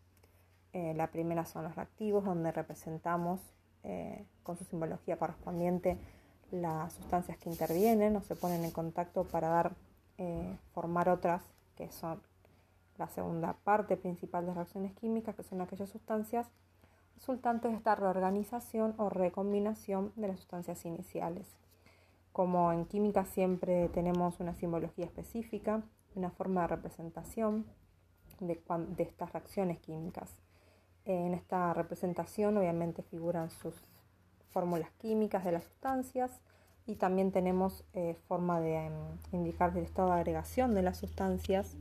la 0.73 1.09
primera 1.09 1.45
son 1.45 1.65
los 1.65 1.75
reactivos, 1.75 2.25
donde 2.25 2.53
representamos 2.53 3.41
con 4.43 4.57
su 4.57 4.65
simbología 4.65 5.17
correspondiente 5.17 5.97
las 6.51 6.93
sustancias 6.93 7.39
que 7.39 7.49
intervienen 7.49 8.17
o 8.17 8.23
se 8.23 8.37
ponen 8.37 8.65
en 8.65 8.71
contacto 8.71 9.25
para 9.25 9.49
dar, 9.49 9.73
formar 10.73 11.09
otras 11.09 11.43
que 11.77 11.91
son 11.91 12.21
la 12.97 13.09
segunda 13.09 13.53
parte 13.65 13.97
principal 13.97 14.45
de 14.47 14.55
reacciones 14.55 14.93
químicas, 14.95 15.37
que 15.37 15.45
son 15.45 15.61
aquellas 15.61 15.89
sustancias 15.91 16.51
resultantes 17.15 17.71
de 17.71 17.77
esta 17.77 17.95
reorganización 17.95 18.95
o 18.99 19.09
recombinación 19.09 20.13
de 20.17 20.29
las 20.29 20.39
sustancias 20.39 20.85
iniciales. 20.85 21.47
Como 22.33 22.73
en 22.73 22.85
química 22.87 23.25
siempre 23.25 23.89
tenemos 23.89 24.41
una 24.41 24.55
simbología 24.55 25.05
específica, 25.05 25.83
una 26.15 26.31
forma 26.31 26.63
de 26.63 26.69
representación 26.69 27.67
de 28.41 28.63
estas 29.03 29.33
reacciones 29.33 29.79
químicas. 29.79 30.37
En 31.05 31.35
esta 31.35 31.73
representación 31.75 32.57
obviamente 32.57 33.03
figuran 33.03 33.51
sus 33.51 33.75
fórmulas 34.51 34.91
químicas 34.99 35.45
de 35.45 35.53
las 35.53 35.65
sustancias 35.65 36.41
y 36.89 36.97
también 36.97 37.33
tenemos 37.33 37.85
eh, 37.93 38.17
forma 38.27 38.61
de 38.61 38.87
em, 38.87 38.93
indicar 39.33 39.77
el 39.77 39.85
estado 39.85 40.09
de 40.09 40.17
agregación 40.17 40.75
de 40.75 40.83
las 40.83 40.99
sustancias 40.99 41.77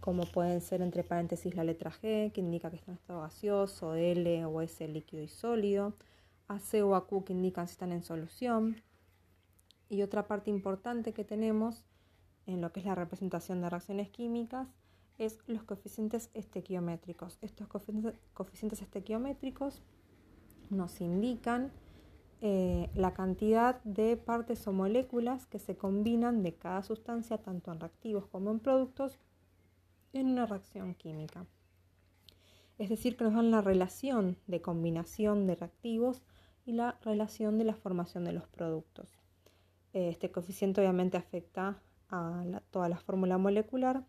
como 0.00 0.24
pueden 0.24 0.60
ser 0.60 0.80
entre 0.82 1.04
paréntesis 1.04 1.54
la 1.54 1.62
letra 1.62 1.90
G, 1.90 2.32
que 2.32 2.40
indica 2.40 2.70
que 2.70 2.76
está 2.76 2.90
en 2.90 2.96
estado 2.96 3.20
gaseoso, 3.20 3.94
L 3.94 4.44
o 4.46 4.62
S 4.62 4.88
líquido 4.88 5.22
y 5.22 5.28
sólido, 5.28 5.94
AC 6.48 6.82
o 6.82 6.94
AQ 6.94 7.24
que 7.24 7.32
indican 7.34 7.68
si 7.68 7.72
están 7.72 7.92
en 7.92 8.02
solución. 8.02 8.82
Y 9.88 10.02
otra 10.02 10.26
parte 10.26 10.50
importante 10.50 11.12
que 11.12 11.24
tenemos 11.24 11.84
en 12.46 12.60
lo 12.60 12.72
que 12.72 12.80
es 12.80 12.86
la 12.86 12.94
representación 12.94 13.60
de 13.60 13.68
reacciones 13.68 14.08
químicas 14.08 14.68
es 15.18 15.38
los 15.46 15.64
coeficientes 15.64 16.30
estequiométricos. 16.32 17.38
Estos 17.42 17.68
coeficientes 18.32 18.80
estequiométricos 18.80 19.82
nos 20.70 21.00
indican 21.02 21.72
eh, 22.42 22.88
la 22.94 23.12
cantidad 23.12 23.82
de 23.84 24.16
partes 24.16 24.66
o 24.66 24.72
moléculas 24.72 25.46
que 25.46 25.58
se 25.58 25.76
combinan 25.76 26.42
de 26.42 26.54
cada 26.54 26.82
sustancia, 26.82 27.38
tanto 27.38 27.70
en 27.70 27.80
reactivos 27.80 28.26
como 28.26 28.50
en 28.50 28.60
productos, 28.60 29.18
en 30.12 30.28
una 30.28 30.46
reacción 30.46 30.94
química. 30.94 31.44
Es 32.78 32.88
decir, 32.88 33.16
que 33.16 33.24
nos 33.24 33.34
dan 33.34 33.50
la 33.50 33.60
relación 33.60 34.38
de 34.46 34.62
combinación 34.62 35.46
de 35.46 35.54
reactivos 35.54 36.22
y 36.64 36.72
la 36.72 36.98
relación 37.02 37.58
de 37.58 37.64
la 37.64 37.74
formación 37.74 38.24
de 38.24 38.32
los 38.32 38.48
productos. 38.48 39.18
Este 39.92 40.30
coeficiente 40.30 40.80
obviamente 40.80 41.18
afecta 41.18 41.82
a 42.08 42.62
toda 42.70 42.88
la 42.88 42.96
fórmula 42.96 43.36
molecular. 43.36 44.04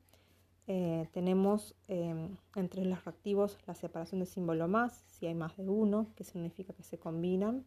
Eh, 0.68 1.10
tenemos 1.12 1.76
em, 1.90 2.38
entre 2.56 2.86
los 2.86 3.04
reactivos 3.04 3.58
la 3.68 3.76
separación 3.76 4.22
de 4.22 4.26
símbolo 4.26 4.70
más, 4.70 5.04
si 5.08 5.26
hay 5.26 5.36
más 5.36 5.58
de 5.58 5.68
uno, 5.68 6.08
que 6.16 6.24
significa 6.24 6.72
que 6.72 6.84
se 6.84 6.98
combinan, 6.98 7.66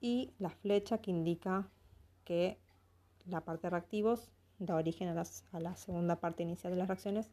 y 0.00 0.32
la 0.38 0.50
flecha 0.50 0.98
que 0.98 1.10
indica 1.10 1.68
que 2.24 2.58
la 3.26 3.42
parte 3.42 3.66
de 3.66 3.70
reactivos 3.70 4.30
da 4.58 4.76
origen 4.76 5.08
a, 5.08 5.24
a 5.52 5.60
la 5.60 5.76
segunda 5.76 6.16
parte 6.16 6.42
inicial 6.42 6.72
de 6.72 6.78
las 6.78 6.88
reacciones, 6.88 7.30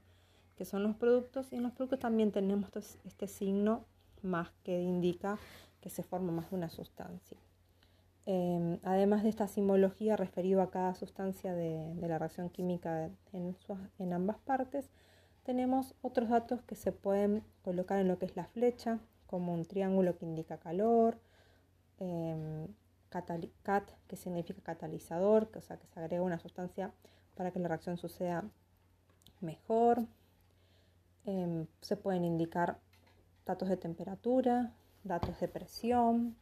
que 0.56 0.66
son 0.66 0.84
los 0.84 0.96
productos, 0.96 1.52
y 1.52 1.56
en 1.56 1.64
los 1.64 1.72
productos 1.72 2.00
también 2.00 2.32
tenemos 2.32 2.70
este 3.06 3.28
signo 3.28 3.86
más 4.22 4.52
que 4.64 4.82
indica 4.82 5.38
que 5.82 5.90
se 5.90 6.04
forma 6.04 6.32
más 6.32 6.50
de 6.50 6.56
una 6.56 6.70
sustancia. 6.70 7.38
Em, 8.26 8.80
además 8.84 9.24
de 9.24 9.30
esta 9.30 9.48
simbología 9.48 10.16
referida 10.16 10.64
a 10.64 10.70
cada 10.70 10.96
sustancia 10.96 11.54
de, 11.54 11.94
la 11.96 12.18
reacción 12.18 12.50
química 12.50 13.10
en, 13.34 13.58
en, 14.00 14.14
ambas 14.14 14.38
partes, 14.38 14.90
tenemos 15.44 15.94
otros 16.02 16.30
datos 16.30 16.62
que 16.62 16.76
se 16.76 16.94
pueden 16.94 17.44
colocar 17.64 18.00
en 18.00 18.08
lo 18.08 18.18
que 18.20 18.26
es 18.26 18.38
la 18.38 18.46
flecha, 18.46 19.00
como 19.28 19.54
un 19.54 19.66
triángulo 19.66 20.18
que 20.18 20.26
indica 20.26 20.58
calor, 20.58 21.20
eh, 22.00 22.68
cat, 23.10 23.90
que 24.08 24.16
significa 24.16 24.62
catalizador, 24.62 25.50
que, 25.52 25.60
o 25.60 25.62
sea 25.62 25.78
que 25.78 25.88
se 25.88 26.00
agrega 26.00 26.24
una 26.24 26.40
sustancia 26.40 26.92
para 27.36 27.52
que 27.52 27.60
la 27.60 27.68
reacción 27.68 27.98
suceda 27.98 28.44
mejor, 29.42 30.08
Em, 31.26 31.68
se 31.80 31.96
pueden 31.96 32.26
indicar 32.26 32.80
datos 33.46 33.70
de 33.70 33.78
temperatura, 33.78 34.74
datos 35.04 35.40
de 35.40 35.48
presión. 35.48 36.36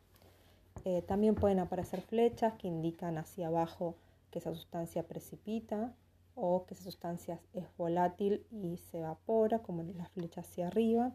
Eh, 0.85 1.03
también 1.03 1.35
pueden 1.35 1.59
aparecer 1.59 2.01
flechas 2.01 2.53
que 2.53 2.67
indican 2.67 3.17
hacia 3.17 3.47
abajo 3.47 3.95
que 4.31 4.39
esa 4.39 4.53
sustancia 4.53 5.03
precipita 5.03 5.93
o 6.33 6.65
que 6.65 6.73
esa 6.73 6.83
sustancia 6.83 7.39
es 7.53 7.65
volátil 7.77 8.45
y 8.49 8.77
se 8.77 8.99
evapora, 8.99 9.59
como 9.59 9.83
la 9.83 10.05
flecha 10.07 10.41
hacia 10.41 10.67
arriba. 10.67 11.11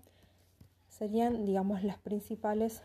Serían, 0.88 1.44
digamos, 1.44 1.82
las 1.82 1.98
principales 1.98 2.82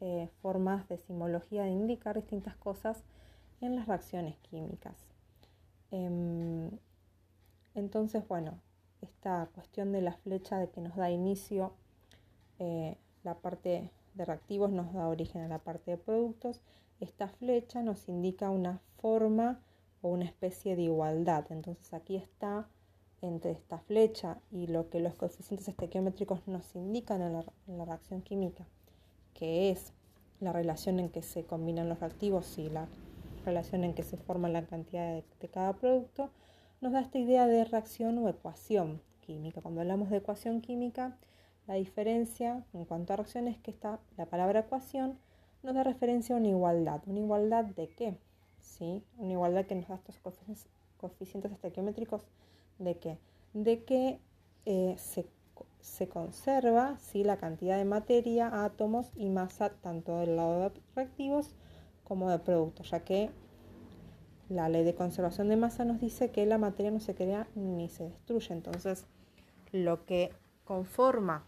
eh, 0.00 0.28
formas 0.42 0.88
de 0.88 0.98
simbología 0.98 1.64
de 1.64 1.70
indicar 1.70 2.16
distintas 2.16 2.56
cosas 2.56 3.02
en 3.60 3.76
las 3.76 3.86
reacciones 3.86 4.36
químicas. 4.38 4.94
Em, 5.90 6.70
entonces, 7.74 8.26
bueno, 8.28 8.60
esta 9.02 9.48
cuestión 9.54 9.92
de 9.92 10.02
la 10.02 10.12
flecha 10.12 10.58
de 10.58 10.70
que 10.70 10.80
nos 10.80 10.96
da 10.96 11.10
inicio 11.10 11.72
eh, 12.58 12.96
la 13.22 13.34
parte 13.34 13.90
de 14.14 14.24
reactivos 14.24 14.70
nos 14.70 14.92
da 14.92 15.08
origen 15.08 15.42
a 15.42 15.48
la 15.48 15.58
parte 15.58 15.92
de 15.92 15.96
productos. 15.96 16.60
Esta 17.00 17.28
flecha 17.28 17.82
nos 17.82 18.08
indica 18.08 18.50
una 18.50 18.80
forma 19.00 19.60
o 20.02 20.08
una 20.08 20.24
especie 20.24 20.76
de 20.76 20.82
igualdad. 20.82 21.46
Entonces 21.50 21.92
aquí 21.94 22.16
está 22.16 22.68
entre 23.20 23.52
esta 23.52 23.78
flecha 23.78 24.38
y 24.50 24.66
lo 24.66 24.90
que 24.90 25.00
los 25.00 25.14
coeficientes 25.14 25.68
estequiométricos 25.68 26.46
nos 26.46 26.74
indican 26.74 27.22
en 27.22 27.32
la, 27.78 27.84
reacción 27.84 28.22
química, 28.22 28.66
que 29.38 29.70
es 29.70 29.92
la 30.40 30.52
relación 30.52 30.98
en 30.98 31.10
que 31.10 31.22
se 31.22 31.44
combinan 31.44 31.88
los 31.88 32.00
reactivos 32.00 32.58
y 32.58 32.68
la 32.68 32.88
relación 33.44 33.84
en 33.84 33.94
que 33.94 34.02
se 34.02 34.16
forma 34.16 34.48
la 34.48 34.66
cantidad 34.66 35.22
de 35.40 35.48
cada 35.48 35.74
producto, 35.74 36.30
nos 36.80 36.92
da 36.92 37.00
esta 37.00 37.18
idea 37.18 37.46
de 37.46 37.64
reacción 37.64 38.18
o 38.18 38.28
ecuación 38.28 39.00
química. 39.20 39.60
Cuando 39.60 39.80
hablamos 39.80 40.10
de 40.10 40.16
ecuación 40.16 40.60
química, 40.60 41.16
la 41.68 41.74
diferencia 41.74 42.64
en 42.72 42.84
cuanto 42.84 43.12
a 43.12 43.16
reacciones 43.16 43.56
es 43.56 43.62
que 43.62 43.70
está 43.70 44.00
la 44.16 44.26
palabra 44.26 44.60
ecuación 44.60 45.18
nos 45.62 45.74
da 45.74 45.84
referencia 45.84 46.34
a 46.34 46.38
una 46.38 46.48
igualdad. 46.48 47.02
¿Una 47.06 47.20
igualdad 47.20 47.64
de 47.64 47.88
qué? 47.88 48.16
¿Sí? 48.60 49.04
Una 49.18 49.32
igualdad 49.32 49.66
que 49.66 49.74
nos 49.74 49.88
da 49.88 49.96
estos 49.96 50.18
coeficientes, 50.96 51.52
estequiométricos 51.52 52.22
de 52.78 52.98
qué? 52.98 53.18
De 53.54 53.84
que 53.84 54.18
eh, 54.66 54.94
se, 54.98 55.26
conserva 56.08 56.96
¿sí? 56.98 57.24
la 57.24 57.36
cantidad 57.36 57.76
de 57.76 57.84
materia, 57.84 58.64
átomos 58.64 59.10
y 59.16 59.28
masa 59.30 59.70
tanto 59.70 60.18
del 60.18 60.36
lado 60.36 60.60
de 60.60 60.72
reactivos 60.94 61.54
como 62.04 62.30
de 62.30 62.38
productos, 62.38 62.90
ya 62.90 63.00
que 63.00 63.30
la 64.48 64.68
ley 64.68 64.84
de 64.84 64.94
conservación 64.94 65.48
de 65.48 65.56
masa 65.56 65.84
nos 65.84 66.00
dice 66.00 66.30
que 66.30 66.46
la 66.46 66.56
materia 66.56 66.90
no 66.90 67.00
se 67.00 67.14
crea 67.14 67.46
ni 67.54 67.88
se 67.88 68.04
destruye. 68.04 68.54
Entonces, 68.54 69.06
lo 69.72 70.06
que 70.06 70.32
conforma 70.64 71.44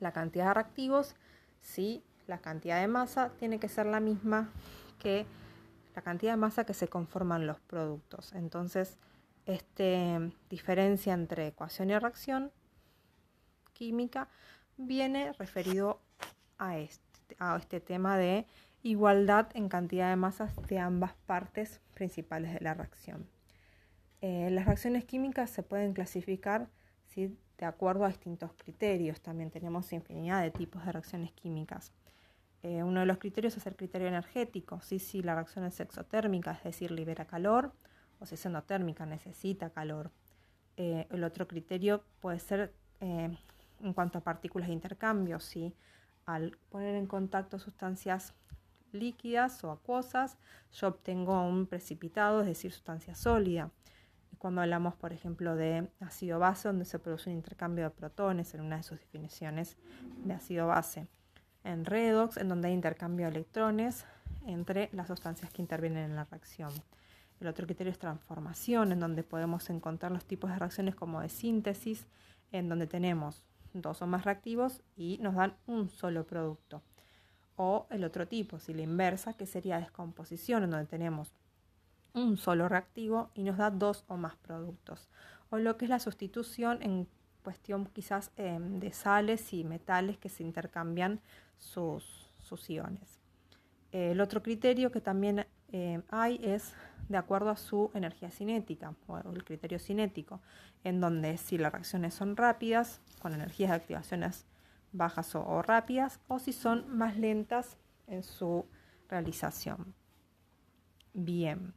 la 0.00 0.12
cantidad 0.12 0.48
de 0.48 0.54
reactivos, 0.54 1.14
sí, 1.60 2.02
la 2.26 2.38
cantidad 2.38 2.80
de 2.80 2.88
masa 2.88 3.30
tiene 3.38 3.58
que 3.58 3.68
ser 3.68 3.86
la 3.86 4.00
misma 4.00 4.50
que 4.98 5.26
la 5.94 6.02
cantidad 6.02 6.32
de 6.32 6.36
masa 6.38 6.64
que 6.64 6.74
se 6.74 6.88
conforman 6.88 7.46
los 7.46 7.60
productos. 7.60 8.32
Entonces, 8.32 8.98
esta 9.46 10.20
diferencia 10.50 11.14
entre 11.14 11.48
ecuación 11.48 11.90
y 11.90 11.98
reacción 11.98 12.52
química 13.78 14.28
viene 14.76 15.32
referido 15.32 16.00
a 16.58 16.78
este, 16.78 17.36
a 17.38 17.56
este 17.56 17.80
tema 17.80 18.18
de 18.18 18.46
igualdad 18.82 19.48
en 19.54 19.68
cantidad 19.68 20.10
de 20.10 20.16
masas 20.16 20.54
de 20.68 20.78
ambas 20.78 21.14
partes 21.26 21.80
principales 21.94 22.52
de 22.52 22.60
la 22.60 22.74
reacción. 22.74 23.26
Eh, 24.20 24.50
las 24.50 24.66
reacciones 24.66 25.04
químicas 25.04 25.50
se 25.50 25.62
pueden 25.62 25.92
clasificar 25.92 26.68
de 27.16 27.66
acuerdo 27.66 28.04
a 28.04 28.08
distintos 28.08 28.52
criterios. 28.56 29.20
También 29.20 29.50
tenemos 29.50 29.92
infinidad 29.92 30.42
de 30.42 30.50
tipos 30.50 30.84
de 30.84 30.92
reacciones 30.92 31.32
químicas. 31.32 31.92
Eh, 32.62 32.82
uno 32.82 33.00
de 33.00 33.06
los 33.06 33.18
criterios 33.18 33.56
es 33.56 33.66
el 33.66 33.74
criterio 33.74 34.06
energético. 34.06 34.80
Si 34.80 35.22
la 35.22 35.34
reacción 35.34 35.64
es 35.64 35.80
exotérmica, 35.80 36.52
es 36.52 36.62
decir, 36.64 36.90
libera 36.90 37.24
calor, 37.24 37.72
o 38.20 38.26
si 38.26 38.34
es 38.34 38.46
endotérmica, 38.46 39.06
necesita 39.06 39.70
calor. 39.70 40.12
Eh, 40.76 41.06
el 41.10 41.24
otro 41.24 41.48
criterio 41.48 42.04
puede 42.20 42.38
ser 42.38 42.72
en 43.80 43.92
cuanto 43.92 44.18
a 44.18 44.20
partículas 44.22 44.68
de 44.68 44.74
intercambio. 44.74 45.40
Si 45.40 45.74
al 46.26 46.58
poner 46.68 46.94
en 46.94 47.06
contacto 47.06 47.58
sustancias 47.58 48.34
líquidas 48.92 49.62
o 49.64 49.70
acuosas, 49.70 50.38
yo 50.72 50.88
obtengo 50.88 51.42
un 51.42 51.66
precipitado, 51.66 52.40
es 52.40 52.46
decir, 52.46 52.72
sustancia 52.72 53.14
sólida. 53.14 53.70
Cuando 54.38 54.60
hablamos, 54.60 54.94
por 54.94 55.12
ejemplo, 55.12 55.56
de 55.56 55.90
ácido 56.00 56.38
base, 56.38 56.68
donde 56.68 56.84
se 56.84 56.98
produce 56.98 57.30
un 57.30 57.36
intercambio 57.36 57.84
de 57.84 57.90
protones 57.90 58.54
en 58.54 58.60
una 58.60 58.76
de 58.76 58.82
sus 58.84 59.00
definiciones 59.00 59.76
de 60.24 60.34
ácido 60.34 60.66
base. 60.66 61.08
en 61.64 61.84
redox, 61.84 62.36
en 62.36 62.48
donde 62.48 62.68
hay 62.68 62.74
intercambio 62.74 63.26
de 63.26 63.32
electrones 63.32 64.06
entre 64.46 64.88
las 64.92 65.08
sustancias 65.08 65.52
que 65.52 65.60
intervienen 65.60 66.04
en 66.04 66.16
la 66.16 66.24
reacción. 66.24 66.70
El 67.40 67.48
otro 67.48 67.66
criterio 67.66 67.92
es 67.92 67.98
transformación, 67.98 68.92
en 68.92 69.00
donde 69.00 69.22
podemos 69.22 69.68
encontrar 69.70 70.12
los 70.12 70.24
tipos 70.24 70.50
de 70.50 70.58
reacciones 70.58 70.94
como 70.94 71.20
de 71.20 71.28
síntesis, 71.28 72.06
en 72.52 72.68
donde 72.68 72.86
tenemos 72.86 73.44
dos 73.72 74.02
o 74.02 74.06
más 74.06 74.24
reactivos 74.24 74.82
y 74.96 75.18
nos 75.18 75.34
dan 75.34 75.56
un 75.66 75.88
solo 75.88 76.26
producto. 76.26 76.82
O 77.56 77.86
el 77.90 78.04
otro 78.04 78.28
tipo, 78.28 78.58
si 78.58 78.72
la 78.72 78.82
inversa, 78.82 79.34
que 79.34 79.46
sería 79.46 79.78
descomposición, 79.78 80.64
en 80.64 80.70
donde 80.70 80.86
tenemos 80.86 81.32
un 82.14 82.36
solo 82.36 82.68
reactivo 82.68 83.30
y 83.34 83.42
nos 83.42 83.56
da 83.58 83.70
dos 83.70 84.04
o 84.08 84.16
más 84.16 84.36
productos. 84.36 85.08
O 85.50 85.58
lo 85.58 85.76
que 85.76 85.86
es 85.86 85.88
la 85.88 85.98
sustitución 85.98 86.82
en 86.82 87.08
cuestión 87.42 87.86
quizás 87.86 88.30
em, 88.36 88.78
de 88.78 88.92
sales 88.92 89.52
y 89.52 89.64
metales 89.64 90.18
que 90.18 90.28
se 90.28 90.42
intercambian 90.42 91.20
sus, 91.58 92.30
sus 92.40 92.68
iones. 92.70 93.18
el 93.90 94.20
otro 94.20 94.42
criterio 94.42 94.92
que 94.92 95.00
también 95.00 95.46
em, 95.72 96.02
hay 96.10 96.38
es 96.42 96.74
de 97.08 97.16
acuerdo 97.16 97.50
a 97.50 97.56
su 97.56 97.90
energía 97.94 98.30
cinética 98.30 98.94
o 99.06 99.18
el 99.18 99.44
criterio 99.44 99.78
cinético, 99.78 100.40
en 100.84 101.00
donde 101.00 101.36
si 101.38 101.58
las 101.58 101.72
reacciones 101.72 102.14
son 102.14 102.36
rápidas, 102.36 103.00
con 103.20 103.32
energías 103.32 103.70
de 103.70 103.76
activaciones 103.76 104.46
bajas 104.92 105.34
o, 105.34 105.62
rápidas, 105.62 106.20
o 106.28 106.38
si 106.38 106.52
son 106.52 106.96
más 106.96 107.16
lentas 107.16 107.76
en 108.06 108.22
su 108.22 108.66
realización. 109.08 109.94
Bien, 111.14 111.74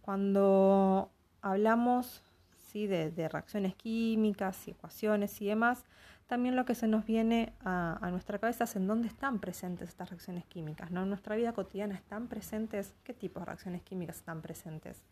cuando 0.00 1.10
hablamos 1.40 2.22
¿sí? 2.56 2.86
de, 2.86 3.28
reacciones 3.28 3.74
químicas 3.74 4.66
y 4.66 4.72
ecuaciones 4.72 5.40
y 5.40 5.46
demás, 5.46 5.84
también 6.32 6.56
lo 6.56 6.64
que 6.64 6.74
se 6.74 6.86
nos 6.86 7.04
viene 7.04 7.52
a, 7.62 8.08
nuestra 8.10 8.38
cabeza 8.38 8.64
es 8.64 8.74
en 8.74 8.86
dónde 8.86 9.06
están 9.06 9.38
presentes 9.38 9.90
estas 9.90 10.08
reacciones 10.08 10.46
químicas. 10.46 10.90
¿no? 10.90 11.02
En 11.02 11.10
nuestra 11.10 11.36
vida 11.36 11.52
cotidiana 11.52 11.94
están 11.94 12.26
presentes, 12.26 12.94
¿qué 13.04 13.12
tipo 13.12 13.40
de 13.40 13.44
reacciones 13.44 13.82
químicas 13.82 14.16
están 14.16 14.40
presentes? 14.40 15.02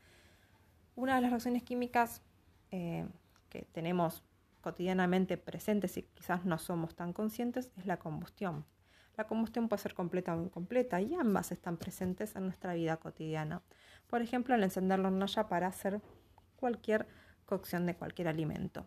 Una 0.96 1.16
de 1.16 1.20
las 1.20 1.30
reacciones 1.30 1.62
químicas 1.62 2.22
eh, 2.70 3.06
que 3.50 3.66
tenemos 3.70 4.24
cotidianamente 4.62 5.36
presentes 5.36 5.98
y 5.98 6.04
quizás 6.04 6.46
no 6.46 6.56
somos 6.56 6.94
tan 6.94 7.12
conscientes 7.12 7.70
es 7.76 7.84
la 7.84 7.98
combustión. 7.98 8.64
La 9.18 9.26
combustión 9.26 9.68
puede 9.68 9.82
ser 9.82 9.92
completa 9.92 10.34
o 10.34 10.42
incompleta 10.42 11.02
y 11.02 11.12
ambas 11.12 11.52
están 11.52 11.76
presentes 11.76 12.34
en 12.34 12.44
nuestra 12.44 12.72
vida 12.72 12.96
cotidiana. 12.96 13.60
Por 14.06 14.22
ejemplo, 14.22 14.54
al 14.54 14.64
encender 14.64 14.98
la 14.98 15.08
hornalla 15.08 15.48
para 15.48 15.66
hacer 15.66 16.00
cualquier 16.56 17.06
cocción 17.44 17.84
de 17.84 17.94
cualquier 17.94 18.28
alimento. 18.28 18.86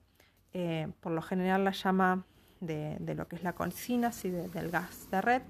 Eh, 0.54 0.92
por 1.00 1.12
lo 1.12 1.22
general 1.22 1.64
la 1.64 1.72
llama 1.72 2.26
de, 2.60 2.98
lo 3.16 3.28
que 3.28 3.36
es 3.36 3.44
la 3.44 3.54
cocina, 3.54 4.12
sí, 4.12 4.30
del 4.30 4.70
gas 4.70 5.10
de 5.10 5.22
red, 5.22 5.42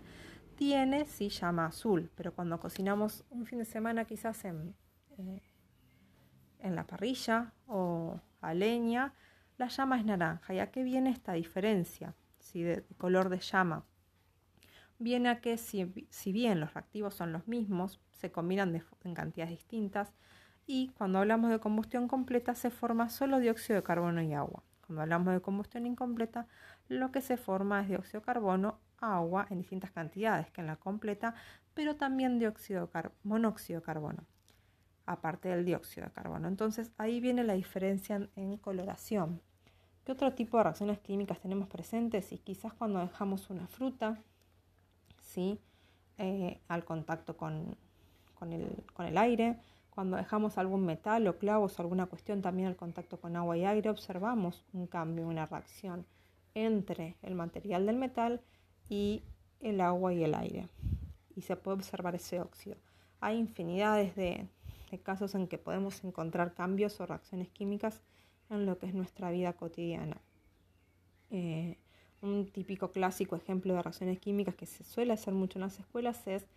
tiene 0.56 1.06
sí 1.06 1.30
llama 1.30 1.68
azul, 1.68 2.10
pero 2.16 2.34
cuando 2.34 2.60
cocinamos 2.60 3.26
un 3.30 3.46
fin 3.46 3.60
de 3.60 3.66
semana 3.66 4.06
quizás 4.06 4.46
en, 4.46 4.76
eh, 5.18 5.42
en 6.60 6.76
la 6.76 6.88
parrilla 6.88 7.54
o 7.68 8.20
a 8.42 8.54
leña, 8.54 9.14
la 9.58 9.68
llama 9.68 9.98
es 9.98 10.06
naranja. 10.06 10.54
¿Y 10.54 10.60
a 10.60 10.72
qué 10.72 10.84
viene 10.84 11.10
esta 11.10 11.34
diferencia 11.34 12.16
¿sí? 12.40 12.64
de, 12.64 12.84
color 12.98 13.30
de 13.30 13.40
llama? 13.40 13.86
Viene 15.00 15.30
a 15.30 15.42
que 15.42 15.58
si, 15.58 16.08
si, 16.10 16.32
bien 16.32 16.60
los 16.60 16.74
reactivos 16.74 17.14
son 17.14 17.34
los 17.34 17.48
mismos, 17.48 18.00
se 18.12 18.32
combinan 18.32 18.82
en 19.04 19.14
cantidades 19.14 19.52
distintas 19.52 20.14
y 20.66 20.90
cuando 20.90 21.20
hablamos 21.20 21.52
de 21.52 21.60
combustión 21.60 22.08
completa 22.08 22.56
se 22.56 22.70
forma 22.70 23.10
solo 23.10 23.40
dióxido 23.40 23.76
de 23.76 23.84
carbono 23.84 24.22
y 24.22 24.34
agua. 24.34 24.64
Cuando 24.94 25.02
hablamos 25.02 25.34
de 25.34 25.42
combustión 25.42 25.88
incompleta, 25.88 26.46
lo 26.88 27.12
que 27.12 27.22
se 27.22 27.36
forma 27.36 27.82
es 27.82 27.88
dióxido 27.88 28.20
de 28.20 28.26
carbono, 28.26 28.80
agua 29.00 29.48
en 29.50 29.58
distintas 29.58 29.92
cantidades 29.92 30.52
que 30.52 30.62
en 30.62 30.68
la 30.68 30.76
completa, 30.76 31.34
pero 31.74 31.96
también 31.96 32.38
dióxido 32.38 32.92
monóxido 33.24 33.80
de 33.80 33.86
carbono 33.86 34.24
aparte 35.08 35.50
del 35.50 35.66
dióxido 35.66 36.06
de 36.06 36.14
carbono. 36.14 36.48
Entonces 36.48 36.92
ahí 37.00 37.20
viene 37.20 37.44
la 37.44 37.54
diferencia 37.54 38.30
en, 38.36 38.58
coloración. 38.58 39.42
¿Qué 40.06 40.12
otro 40.12 40.34
tipo 40.34 40.58
de 40.58 40.64
reacciones 40.64 41.00
químicas 41.00 41.40
tenemos 41.40 41.68
presentes? 41.68 42.32
Y 42.32 42.38
quizás 42.38 42.72
cuando 42.74 43.00
dejamos 43.00 43.50
una 43.50 43.68
fruta, 43.68 44.22
¿sí? 45.22 45.60
Eh, 46.20 46.62
al 46.68 46.86
contacto 46.86 47.36
con, 47.36 47.76
el, 48.52 49.18
aire, 49.18 49.58
cuando 49.94 50.18
dejamos 50.18 50.58
algún 50.58 50.86
metal 50.86 51.28
o 51.28 51.38
clavos 51.38 51.78
o 51.78 51.82
alguna 51.84 52.08
cuestión 52.08 52.42
también 52.42 52.68
al 52.68 52.76
contacto 52.76 53.20
con 53.20 53.36
agua 53.36 53.58
y 53.58 53.66
aire, 53.66 53.92
observamos 53.92 54.66
un 54.74 54.88
cambio, 54.88 55.28
una 55.28 55.46
reacción 55.46 56.08
entre 56.56 57.16
el 57.22 57.36
material 57.36 57.86
del 57.86 57.98
metal 57.98 58.42
y 58.90 59.22
el 59.60 59.82
agua 59.82 60.12
y 60.12 60.24
el 60.24 60.34
aire. 60.34 60.68
Y 61.36 61.42
se 61.42 61.56
puede 61.56 61.78
observar 61.78 62.16
ese 62.16 62.42
óxido. 62.42 62.76
Hay 63.20 63.38
infinidades 63.38 64.16
de, 64.16 64.48
casos 65.04 65.36
en 65.36 65.48
que 65.48 65.60
podemos 65.60 66.04
encontrar 66.04 66.56
cambios 66.56 67.00
o 67.00 67.06
reacciones 67.06 67.50
químicas 67.50 68.02
en 68.50 68.66
lo 68.66 68.80
que 68.80 68.88
es 68.88 68.96
nuestra 68.96 69.30
vida 69.30 69.54
cotidiana. 69.54 70.18
Eh, 71.30 71.78
un 72.22 72.48
típico 72.48 72.92
clásico 72.92 73.36
ejemplo 73.36 73.76
de 73.76 73.82
reacciones 73.84 74.20
químicas 74.20 74.56
que 74.56 74.66
se 74.66 74.84
suele 74.84 75.14
hacer 75.14 75.36
mucho 75.36 75.60
en 75.60 75.64
las 75.64 75.80
escuelas 75.80 76.26
es 76.28 76.48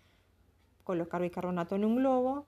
colocar 0.84 1.20
bicarbonato 1.20 1.74
en 1.74 1.84
un 1.84 1.96
globo, 1.96 2.46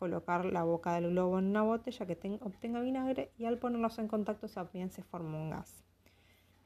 colocar 0.00 0.46
la 0.46 0.64
boca 0.64 0.94
del 0.94 1.10
globo 1.10 1.38
en 1.38 1.46
una 1.46 1.62
botella 1.62 2.06
que 2.06 2.38
obtenga 2.40 2.80
vinagre 2.80 3.30
y 3.38 3.44
al 3.44 3.58
ponerlos 3.58 3.98
en 3.98 4.08
contacto 4.08 4.48
también 4.48 4.90
se 4.90 5.02
forma 5.04 5.38
un 5.38 5.50
gas. 5.50 5.84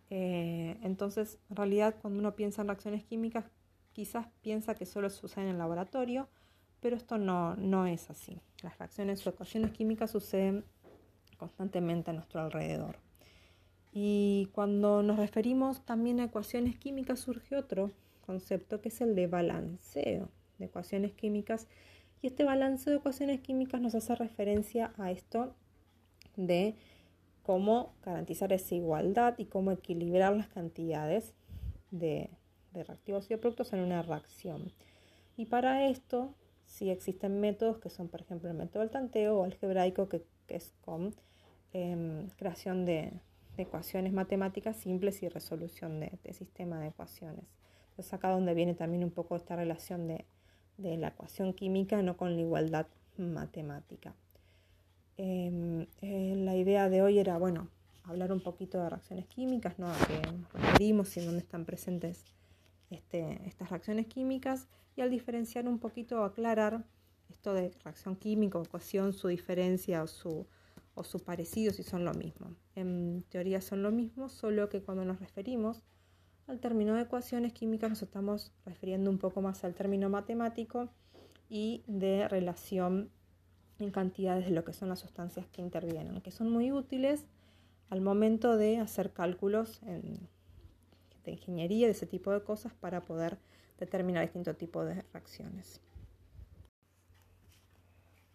Eh, 0.08 0.78
entonces, 0.82 1.40
en 1.50 1.56
realidad, 1.56 1.96
cuando 2.00 2.20
uno 2.20 2.36
piensa 2.36 2.62
en 2.62 2.68
reacciones 2.68 3.04
químicas, 3.04 3.44
quizás 3.92 4.28
piensa 4.40 4.76
que 4.76 4.86
solo 4.86 5.08
usan 5.08 5.44
en 5.44 5.50
el 5.50 5.58
laboratorio, 5.58 6.28
pero 6.80 6.96
esto 6.96 7.18
no, 7.18 7.56
no 7.56 7.86
es 7.86 8.08
así. 8.08 8.40
Las 8.62 8.78
reacciones 8.78 9.26
o 9.26 9.30
ecuaciones 9.30 9.72
químicas 9.72 10.12
suceden 10.12 10.64
constantemente 11.36 12.12
a 12.12 12.14
nuestro 12.14 12.40
alrededor. 12.40 12.98
Y 13.92 14.48
cuando 14.52 15.02
nos 15.02 15.18
referimos 15.18 15.84
también 15.84 16.20
a 16.20 16.24
ecuaciones 16.24 16.78
químicas 16.78 17.20
surge 17.20 17.56
otro 17.56 17.90
concepto 18.24 18.80
que 18.80 18.88
es 18.88 19.00
el 19.00 19.14
de 19.14 19.26
balanceo 19.26 20.28
de 20.58 20.66
ecuaciones 20.66 21.12
químicas. 21.12 21.66
Y 22.24 22.28
este 22.28 22.44
balanceo 22.44 22.90
de 22.90 23.00
ecuaciones 23.00 23.40
químicas 23.40 23.82
nos 23.82 23.94
hace 23.94 24.14
referencia 24.14 24.94
a 24.96 25.10
esto 25.10 25.54
de 26.36 26.74
cómo 27.42 27.92
garantizar 28.02 28.50
esa 28.54 28.74
igualdad 28.74 29.34
y 29.36 29.44
cómo 29.44 29.72
equilibrar 29.72 30.34
las 30.34 30.48
cantidades 30.48 31.34
de, 31.90 32.30
de 32.72 32.82
reactivos 32.82 33.26
y 33.26 33.34
de 33.34 33.36
productos 33.36 33.74
en 33.74 33.80
una 33.80 34.00
reacción. 34.00 34.72
Y 35.36 35.44
para 35.44 35.86
esto 35.86 36.34
si 36.64 36.88
existen 36.88 37.42
métodos 37.42 37.76
que 37.76 37.90
son, 37.90 38.08
por 38.08 38.22
ejemplo, 38.22 38.48
el 38.48 38.56
método 38.56 38.80
del 38.80 38.90
tanteo 38.90 39.40
o 39.40 39.44
algebraico, 39.44 40.08
que, 40.08 40.24
es 40.48 40.72
con 40.80 41.14
em, 41.74 42.30
creación 42.38 42.86
de, 42.86 43.20
ecuaciones 43.58 44.14
matemáticas 44.14 44.78
simples 44.78 45.22
y 45.22 45.28
resolución 45.28 46.00
de, 46.00 46.18
de 46.24 46.32
sistema 46.32 46.80
de 46.80 46.86
ecuaciones. 46.86 47.44
Entonces 47.90 48.14
acá 48.14 48.30
donde 48.30 48.54
viene 48.54 48.72
también 48.72 49.04
un 49.04 49.10
poco 49.10 49.36
esta 49.36 49.56
relación 49.56 50.08
de, 50.08 50.24
la 50.78 51.08
ecuación 51.08 51.52
química, 51.52 52.02
no 52.02 52.16
con 52.16 52.34
la 52.34 52.40
igualdad 52.40 52.86
matemática. 53.16 54.14
Em, 55.16 55.86
eh, 56.02 56.34
la 56.36 56.56
idea 56.56 56.88
de 56.88 57.02
hoy 57.02 57.18
era, 57.18 57.38
bueno, 57.38 57.68
hablar 58.04 58.32
un 58.32 58.40
poquito 58.40 58.82
de 58.82 58.90
reacciones 58.90 59.26
químicas, 59.26 59.78
¿no? 59.78 59.88
A 59.88 59.96
qué 60.06 60.20
nos 60.32 60.52
referimos 60.52 61.16
y 61.16 61.24
dónde 61.24 61.40
están 61.40 61.64
presentes 61.64 62.24
este, 62.90 63.40
estas 63.46 63.70
reacciones 63.70 64.06
químicas 64.06 64.68
y 64.96 65.00
al 65.00 65.10
diferenciar 65.10 65.68
un 65.68 65.78
poquito 65.78 66.24
aclarar 66.24 66.84
esto 67.30 67.54
de 67.54 67.70
reacción 67.82 68.16
química 68.16 68.60
ecuación, 68.60 69.12
su 69.12 69.28
diferencia 69.28 70.02
o 70.02 70.06
su, 70.06 70.46
o 70.94 71.04
su 71.04 71.20
parecido 71.20 71.72
si 71.72 71.82
son 71.82 72.04
lo 72.04 72.14
mismo. 72.14 72.54
En 72.74 73.24
teoría 73.30 73.60
son 73.60 73.82
lo 73.82 73.90
mismo, 73.90 74.28
solo 74.28 74.68
que 74.68 74.82
cuando 74.82 75.04
nos 75.04 75.20
referimos 75.20 75.82
al 76.46 76.60
término 76.60 76.94
de 76.94 77.02
ecuaciones 77.02 77.52
químicas 77.52 77.90
nos 77.90 78.02
estamos 78.02 78.52
refiriendo 78.66 79.10
un 79.10 79.18
poco 79.18 79.40
más 79.40 79.64
al 79.64 79.74
término 79.74 80.08
matemático 80.10 80.88
y 81.48 81.82
de 81.86 82.28
relación 82.28 83.10
en 83.78 83.90
cantidades 83.90 84.44
de 84.44 84.52
lo 84.52 84.64
que 84.64 84.72
son 84.72 84.88
las 84.88 85.00
sustancias 85.00 85.46
que 85.48 85.62
intervienen, 85.62 86.20
que 86.20 86.30
son 86.30 86.50
muy 86.50 86.70
útiles 86.70 87.26
al 87.90 88.00
momento 88.00 88.56
de 88.56 88.78
hacer 88.78 89.12
cálculos 89.12 89.80
de 91.24 91.30
ingeniería, 91.30 91.86
de 91.86 91.92
ese 91.92 92.06
tipo 92.06 92.30
de 92.30 92.42
cosas, 92.42 92.72
para 92.74 93.00
poder 93.00 93.38
determinar 93.78 94.22
distintos 94.22 94.56
tipos 94.56 94.86
de 94.86 95.02
reacciones. 95.12 95.80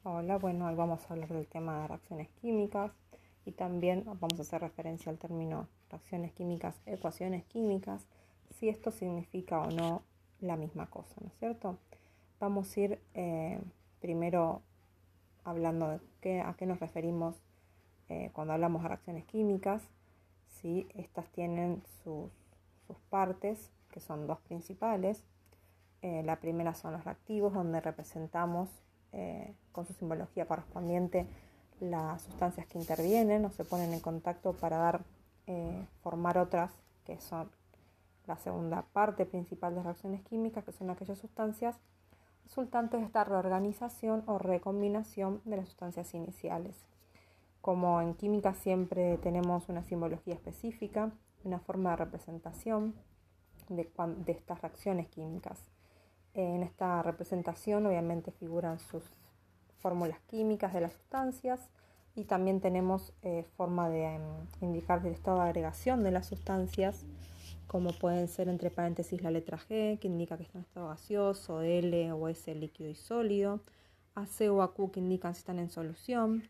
Hola, 0.04 0.38
bueno, 0.38 0.68
hoy 0.68 0.76
vamos 0.76 1.02
a 1.04 1.14
hablar 1.14 1.30
del 1.30 1.48
tema 1.48 1.82
de 1.82 1.88
reacciones 1.88 2.30
químicas 2.42 2.92
y 3.46 3.52
también 3.52 4.04
vamos 4.06 4.40
a 4.40 4.42
hacer 4.42 4.62
referencia 4.62 5.12
al 5.12 5.18
término 5.18 5.68
reacciones 5.90 6.32
químicas, 6.34 6.76
ecuaciones 6.86 7.44
químicas, 7.46 8.06
si 8.60 8.70
esto 8.70 8.92
significa 8.92 9.60
o 9.62 9.72
no 9.72 10.04
la 10.42 10.56
misma 10.56 10.88
cosa, 10.88 11.14
¿no 11.22 11.28
es 11.28 11.34
cierto? 11.40 11.78
Vamos 12.40 12.76
a 12.76 12.80
ir 12.80 13.00
eh, 13.14 13.60
primero 14.00 14.62
hablando 15.44 15.90
de 15.90 16.00
qué, 16.22 16.42
a 16.42 16.54
qué 16.54 16.66
nos 16.66 16.80
referimos 16.80 17.36
eh, 18.08 18.32
cuando 18.34 18.54
hablamos 18.54 18.82
de 18.82 18.88
reacciones 18.88 19.26
químicas, 19.26 19.84
si 20.48 20.88
estas 20.96 21.28
tienen 21.30 21.84
sus 22.04 22.32
sus 22.88 22.98
partes, 23.12 23.70
que 23.92 24.00
son 24.00 24.26
dos 24.26 24.40
principales. 24.40 25.24
Eh, 26.02 26.24
la 26.24 26.40
primera 26.40 26.74
son 26.74 26.94
los 26.94 27.04
reactivos, 27.06 27.54
donde 27.54 27.80
representamos 27.82 28.70
con 29.72 29.88
su 29.88 29.94
simbología 29.94 30.46
correspondiente 30.46 31.26
las 31.80 32.22
sustancias 32.22 32.68
que 32.68 32.78
intervienen 32.78 33.46
o 33.46 33.50
se 33.50 33.64
ponen 33.66 33.94
en 33.94 34.00
contacto 34.00 34.54
para 34.54 34.78
dar, 34.78 35.02
eh, 35.52 35.88
formar 36.04 36.38
otras, 36.38 36.72
que 37.06 37.20
son 37.20 37.50
la 38.28 38.38
segunda 38.38 38.84
parte 38.94 39.26
principal 39.26 39.74
de 39.74 39.82
reacciones 39.82 40.22
químicas, 40.22 40.64
que 40.64 40.72
son 40.72 40.92
aquellas 40.92 41.18
sustancias 41.18 41.80
resultantes 42.44 43.00
de 43.00 43.08
esta 43.08 43.24
reorganización 43.24 44.22
o 44.28 44.38
recombinación 44.38 45.42
de 45.46 45.58
las 45.58 45.66
sustancias 45.66 46.14
iniciales. 46.14 46.86
Como 47.62 48.00
en 48.00 48.14
química 48.14 48.54
siempre 48.54 49.18
tenemos 49.18 49.70
una 49.70 49.82
simbología 49.82 50.36
específica, 50.36 51.12
una 51.44 51.58
forma 51.58 51.90
de 51.90 51.96
representación 51.96 52.94
de, 53.70 53.90
de 54.18 54.32
estas 54.32 54.62
reacciones 54.62 55.08
químicas. 55.08 55.66
En 56.36 56.62
esta 56.62 57.02
representación 57.02 57.88
obviamente 57.88 58.30
figuran 58.32 58.78
sus 58.78 59.04
fórmulas 59.80 60.20
químicas 60.28 60.76
de 60.76 60.82
las 60.82 60.94
sustancias 60.94 61.72
y 62.16 62.26
también 62.26 62.60
tenemos 62.60 63.14
eh, 63.22 63.46
forma 63.56 63.90
de 63.90 64.16
em, 64.16 64.22
indicar 64.62 65.06
el 65.06 65.14
estado 65.14 65.38
de 65.38 65.44
agregación 65.44 66.04
de 66.04 66.12
las 66.12 66.28
sustancias, 66.28 67.06
como 67.68 67.92
pueden 67.92 68.28
ser 68.28 68.50
entre 68.50 68.72
paréntesis 68.72 69.22
la 69.22 69.32
letra 69.32 69.58
G, 69.58 70.00
que 70.00 70.08
indica 70.08 70.38
que 70.38 70.44
está 70.44 70.58
en 70.58 70.66
estado 70.66 70.88
gaseoso, 70.88 71.62
L 71.62 72.12
o 72.14 72.28
S 72.28 72.54
líquido 72.56 72.90
y 72.90 72.96
sólido, 72.96 73.62
AC 74.16 74.50
o 74.50 74.62
AQ 74.62 74.92
que 74.92 75.00
indican 75.00 75.36
si 75.36 75.40
están 75.40 75.60
en 75.60 75.70
solución. 75.70 76.50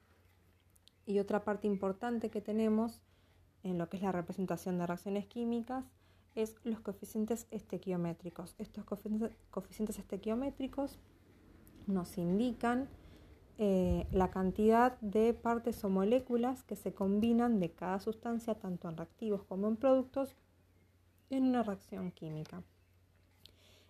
Y 1.06 1.20
otra 1.20 1.44
parte 1.44 1.68
importante 1.68 2.30
que 2.30 2.42
tenemos 2.42 3.02
en 3.64 3.78
lo 3.78 3.90
que 3.90 3.98
es 3.98 4.04
la 4.04 4.12
representación 4.12 4.78
de 4.78 4.88
reacciones 4.88 5.26
químicas 5.26 5.86
es 6.36 6.56
los 6.64 6.80
coeficientes 6.80 7.48
estequiométricos. 7.52 8.56
Estos 8.58 8.86
coeficientes 9.50 10.00
estequiométricos 10.00 11.00
nos 11.88 12.18
indican 12.18 12.88
eh, 13.60 14.08
la 14.12 14.32
cantidad 14.32 15.00
de 15.02 15.36
partes 15.36 15.84
o 15.84 15.90
moléculas 15.90 16.64
que 16.64 16.76
se 16.76 16.94
combinan 16.94 17.60
de 17.60 17.70
cada 17.70 18.00
sustancia, 18.00 18.56
tanto 18.56 18.90
en 18.90 18.98
reactivos 18.98 19.44
como 19.44 19.68
en 19.68 19.76
productos, 19.76 20.36
en 21.30 21.44
una 21.44 21.62
reacción 21.62 22.12
química. 22.12 22.64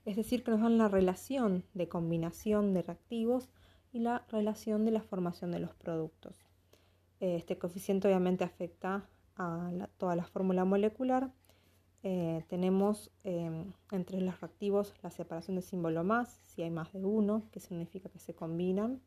Es 0.04 0.18
decir, 0.18 0.44
que 0.44 0.52
nos 0.52 0.62
dan 0.62 0.78
la 0.78 0.90
relación 0.90 1.64
de 1.74 1.88
combinación 1.88 2.74
de 2.74 2.82
reactivos 2.82 3.50
y 3.94 4.00
la 4.00 4.26
relación 4.30 4.84
de 4.84 4.92
la 4.92 5.02
formación 5.02 5.52
de 5.52 5.60
los 5.60 5.74
productos. 5.76 6.36
Este 7.22 7.58
coeficiente 7.58 8.08
obviamente 8.08 8.44
afecta 8.44 9.08
a 9.38 9.88
toda 9.98 10.18
la 10.18 10.26
fórmula 10.26 10.66
molecular 10.66 11.32
eh, 12.02 12.46
tenemos 12.48 13.12
em, 13.26 13.74
entre 13.92 14.22
los 14.22 14.40
reactivos 14.40 14.94
la 15.04 15.12
separación 15.12 15.58
de 15.58 15.62
símbolo 15.62 16.04
más, 16.04 16.40
si 16.44 16.62
hay 16.62 16.72
más 16.72 16.94
de 16.94 17.04
uno, 17.04 17.44
que 17.52 17.60
significa 17.60 18.08
que 18.10 18.20
se 18.20 18.34
combinan, 18.34 19.02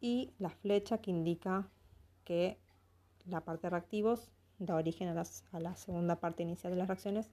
y 0.00 0.32
la 0.38 0.50
flecha 0.50 0.98
que 0.98 1.10
indica 1.10 1.68
que 2.24 2.58
la 3.26 3.40
parte 3.42 3.66
de 3.66 3.70
reactivos 3.70 4.30
da 4.58 4.76
origen 4.76 5.08
a, 5.08 5.22
a 5.52 5.60
la 5.60 5.76
segunda 5.76 6.16
parte 6.16 6.42
inicial 6.42 6.72
de 6.72 6.78
las 6.78 6.88
reacciones, 6.88 7.30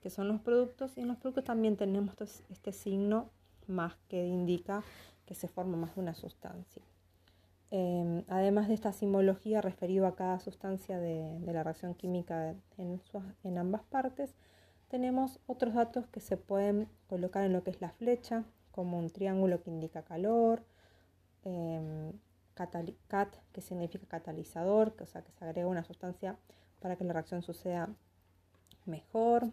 que 0.00 0.10
son 0.10 0.28
los 0.28 0.40
productos, 0.40 0.96
y 0.96 1.00
en 1.00 1.08
los 1.08 1.18
productos 1.18 1.44
también 1.44 1.76
tenemos 1.76 2.14
este 2.48 2.72
signo 2.72 3.30
más 3.66 3.96
que 4.08 4.26
indica 4.26 4.82
que 5.26 5.34
se 5.34 5.48
forma 5.48 5.76
más 5.76 5.94
de 5.94 6.00
una 6.00 6.14
sustancia. 6.14 6.82
Em, 7.70 8.24
además 8.26 8.66
de 8.66 8.74
esta 8.74 8.92
simbología 8.92 9.60
referido 9.60 10.06
a 10.06 10.16
cada 10.16 10.40
sustancia 10.40 10.98
de, 10.98 11.38
la 11.46 11.62
reacción 11.62 11.94
química 11.94 12.56
en, 12.78 13.58
ambas 13.58 13.82
partes, 13.84 14.34
tenemos 14.88 15.38
otros 15.46 15.74
datos 15.74 16.08
que 16.08 16.20
se 16.20 16.36
pueden 16.36 16.88
colocar 17.06 17.44
en 17.44 17.52
lo 17.52 17.62
que 17.62 17.70
es 17.70 17.80
la 17.80 17.90
flecha, 17.90 18.44
como 18.72 18.98
un 18.98 19.10
triángulo 19.10 19.62
que 19.62 19.70
indica 19.70 20.02
calor, 20.02 20.64
em, 21.44 22.12
cat, 23.08 23.34
que 23.52 23.60
significa 23.60 24.06
catalizador, 24.06 24.94
que, 24.94 25.04
o 25.04 25.06
sea 25.06 25.22
que 25.22 25.32
se 25.32 25.44
agrega 25.44 25.66
una 25.66 25.84
sustancia 25.84 26.36
para 26.80 26.96
que 26.96 27.04
la 27.04 27.12
reacción 27.12 27.42
suceda 27.42 27.88
mejor. 28.86 29.50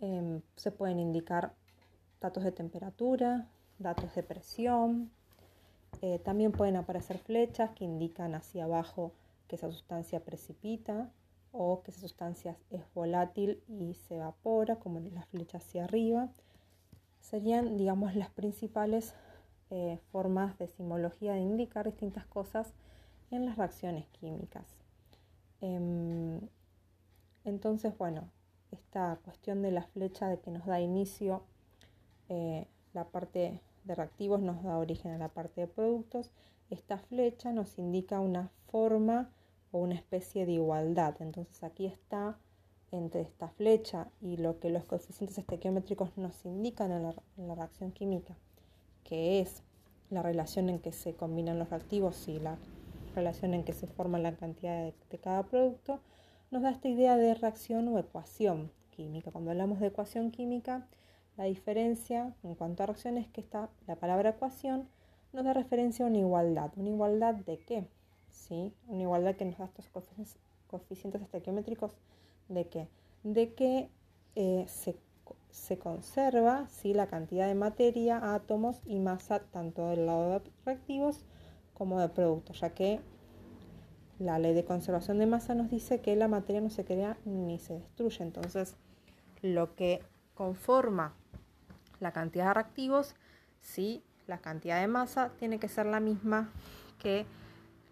Em, 0.00 0.42
se 0.56 0.70
pueden 0.70 0.98
indicar 0.98 1.54
datos 2.20 2.44
de 2.44 2.52
temperatura, 2.52 3.48
datos 3.78 4.14
de 4.14 4.22
presión, 4.22 5.10
eh, 6.02 6.18
también 6.18 6.52
pueden 6.52 6.76
aparecer 6.76 7.18
flechas 7.18 7.70
que 7.70 7.84
indican 7.84 8.34
hacia 8.34 8.64
abajo 8.64 9.12
que 9.48 9.56
esa 9.56 9.70
sustancia 9.70 10.20
precipita 10.20 11.10
o 11.52 11.82
que 11.82 11.90
esa 11.90 12.00
sustancia 12.00 12.56
es 12.70 12.82
volátil 12.94 13.62
y 13.68 13.94
se 13.94 14.16
evapora, 14.16 14.76
como 14.76 15.00
las 15.00 15.26
flechas 15.26 15.64
hacia 15.64 15.84
arriba. 15.84 16.30
Serían, 17.20 17.76
digamos, 17.76 18.14
las 18.14 18.30
principales 18.30 19.14
eh, 19.70 19.98
formas 20.10 20.58
de 20.58 20.68
simbología 20.68 21.34
de 21.34 21.40
indicar 21.40 21.86
distintas 21.86 22.26
cosas 22.26 22.72
en 23.30 23.46
las 23.46 23.56
reacciones 23.56 24.06
químicas. 24.08 24.66
Em, 25.60 26.40
entonces, 27.44 27.96
bueno, 27.96 28.30
esta 28.72 29.18
cuestión 29.24 29.62
de 29.62 29.70
la 29.70 29.82
flecha 29.82 30.28
de 30.28 30.40
que 30.40 30.50
nos 30.50 30.66
da 30.66 30.80
inicio 30.80 31.42
eh, 32.28 32.66
la 32.92 33.04
parte 33.04 33.60
de 33.84 33.94
reactivos 33.94 34.40
nos 34.40 34.62
da 34.62 34.78
origen 34.78 35.12
a 35.12 35.18
la 35.18 35.28
parte 35.28 35.62
de 35.62 35.66
productos. 35.66 36.30
Esta 36.70 36.98
flecha 36.98 37.52
nos 37.52 37.78
indica 37.78 38.20
una 38.20 38.50
forma 38.68 39.30
o 39.72 39.78
una 39.78 39.94
especie 39.94 40.46
de 40.46 40.52
igualdad. 40.52 41.16
Entonces 41.20 41.62
aquí 41.62 41.86
está 41.86 42.38
entre 42.92 43.22
esta 43.22 43.48
flecha 43.48 44.08
y 44.20 44.36
lo 44.36 44.58
que 44.58 44.70
los 44.70 44.84
coeficientes 44.84 45.38
estequiométricos 45.38 46.16
nos 46.16 46.44
indican 46.44 46.90
en 46.92 47.02
la, 47.04 47.54
reacción 47.54 47.92
química, 47.92 48.36
que 49.04 49.40
es 49.40 49.62
la 50.10 50.22
relación 50.22 50.68
en 50.68 50.78
que 50.78 50.92
se 50.92 51.14
combinan 51.14 51.58
los 51.58 51.70
reactivos 51.70 52.28
y 52.28 52.38
la 52.38 52.58
relación 53.14 53.54
en 53.54 53.64
que 53.64 53.72
se 53.72 53.86
forma 53.86 54.18
la 54.18 54.34
cantidad 54.36 54.92
de, 55.10 55.18
cada 55.18 55.44
producto, 55.44 56.00
nos 56.50 56.62
da 56.62 56.70
esta 56.70 56.88
idea 56.88 57.16
de 57.16 57.34
reacción 57.34 57.88
o 57.88 57.98
ecuación 57.98 58.70
química. 58.90 59.30
Cuando 59.30 59.50
hablamos 59.50 59.80
de 59.80 59.88
ecuación 59.88 60.30
química, 60.30 60.86
la 61.36 61.44
diferencia 61.44 62.34
en 62.42 62.54
cuanto 62.54 62.82
a 62.82 62.86
reacciones 62.86 63.26
es 63.26 63.32
que 63.32 63.40
está 63.40 63.68
la 63.86 63.96
palabra 63.96 64.30
ecuación 64.30 64.88
nos 65.32 65.44
da 65.44 65.52
referencia 65.52 66.04
a 66.04 66.08
una 66.08 66.18
igualdad. 66.18 66.72
¿Una 66.76 66.88
igualdad 66.88 67.34
de 67.34 67.58
qué? 67.58 67.86
¿Sí? 68.28 68.72
Una 68.88 69.02
igualdad 69.02 69.36
que 69.36 69.44
nos 69.44 69.58
da 69.58 69.66
estos 69.66 69.88
coeficientes 70.66 71.22
estequiométricos 71.22 71.92
de 72.48 72.66
qué? 72.68 72.88
De 73.22 73.54
que 73.54 73.88
eh, 74.34 74.64
se, 74.66 74.96
conserva 75.78 76.66
¿sí? 76.68 76.94
la 76.94 77.06
cantidad 77.06 77.46
de 77.46 77.54
materia, 77.54 78.34
átomos 78.34 78.80
y 78.86 78.98
masa 78.98 79.40
tanto 79.40 79.88
del 79.88 80.06
lado 80.06 80.40
de 80.40 80.50
reactivos 80.64 81.24
como 81.74 82.00
de 82.00 82.08
productos, 82.08 82.60
ya 82.60 82.70
que 82.70 83.00
la 84.18 84.38
ley 84.38 84.52
de 84.52 84.64
conservación 84.64 85.18
de 85.18 85.26
masa 85.26 85.54
nos 85.54 85.70
dice 85.70 86.00
que 86.00 86.14
la 86.16 86.28
materia 86.28 86.60
no 86.60 86.70
se 86.70 86.84
crea 86.84 87.16
ni 87.24 87.58
se 87.58 87.74
destruye. 87.74 88.22
Entonces, 88.22 88.76
lo 89.42 89.74
que 89.74 90.02
conforma 90.34 91.14
la 92.00 92.12
cantidad 92.12 92.48
de 92.48 92.54
reactivos, 92.54 93.14
sí, 93.60 94.02
la 94.26 94.38
cantidad 94.38 94.80
de 94.80 94.88
masa 94.88 95.30
tiene 95.38 95.58
que 95.58 95.68
ser 95.68 95.86
la 95.86 96.00
misma 96.00 96.50
que 96.98 97.24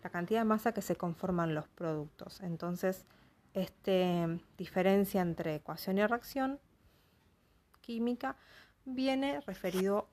la 0.02 0.10
cantidad 0.10 0.40
de 0.40 0.44
masa 0.44 0.72
que 0.72 0.82
se 0.82 0.96
conforman 0.96 1.54
los 1.54 1.66
productos. 1.68 2.40
Entonces, 2.42 3.06
esta 3.54 4.28
diferencia 4.58 5.22
entre 5.22 5.56
ecuación 5.56 5.98
y 5.98 6.06
reacción 6.06 6.60
química 7.88 8.36
viene 8.84 9.40
referido 9.40 10.10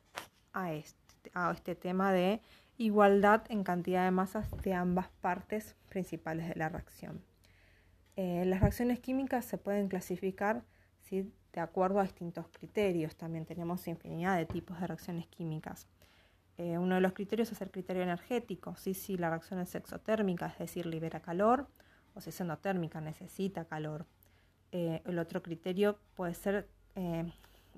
a 0.54 0.72
este, 0.72 1.30
a 1.34 1.52
este 1.52 1.76
tema 1.76 2.14
de 2.14 2.40
igualdad 2.78 3.44
en 3.50 3.66
cantidad 3.66 4.06
de 4.06 4.12
masas 4.12 4.50
de 4.64 4.74
ambas 4.74 5.10
partes 5.20 5.76
principales 5.90 6.48
de 6.48 6.56
la 6.56 6.70
reacción. 6.70 7.22
Eh, 8.16 8.46
las 8.46 8.62
reacciones 8.62 9.02
químicas 9.02 9.44
se 9.44 9.58
pueden 9.58 9.90
clasificar 9.90 10.64
¿sí? 11.02 11.34
de 11.52 11.60
acuerdo 11.60 12.00
a 12.00 12.04
distintos 12.04 12.48
criterios. 12.48 13.18
También 13.18 13.46
tenemos 13.46 13.86
infinidad 13.90 14.38
de 14.38 14.46
tipos 14.46 14.80
de 14.80 14.88
reacciones 14.88 15.28
químicas. 15.28 15.90
Eh, 16.58 16.78
uno 16.78 16.96
de 16.96 17.02
los 17.02 17.12
criterios 17.12 17.52
es 17.52 17.60
el 17.60 17.72
criterio 17.72 18.04
energético. 18.04 18.78
Si 18.78 19.18
la 19.18 19.30
reacción 19.30 19.60
es 19.60 19.76
exotérmica, 19.76 20.48
es 20.48 20.60
decir, 20.60 20.86
libera 20.86 21.20
calor, 21.20 21.68
o 22.14 22.22
si 22.22 22.30
es 22.30 22.40
endotérmica, 22.40 23.02
necesita 23.02 23.66
calor. 23.66 24.06
Eh, 24.72 25.02
el 25.06 25.20
otro 25.20 25.44
criterio 25.44 26.00
puede 26.16 26.34
ser 26.36 26.70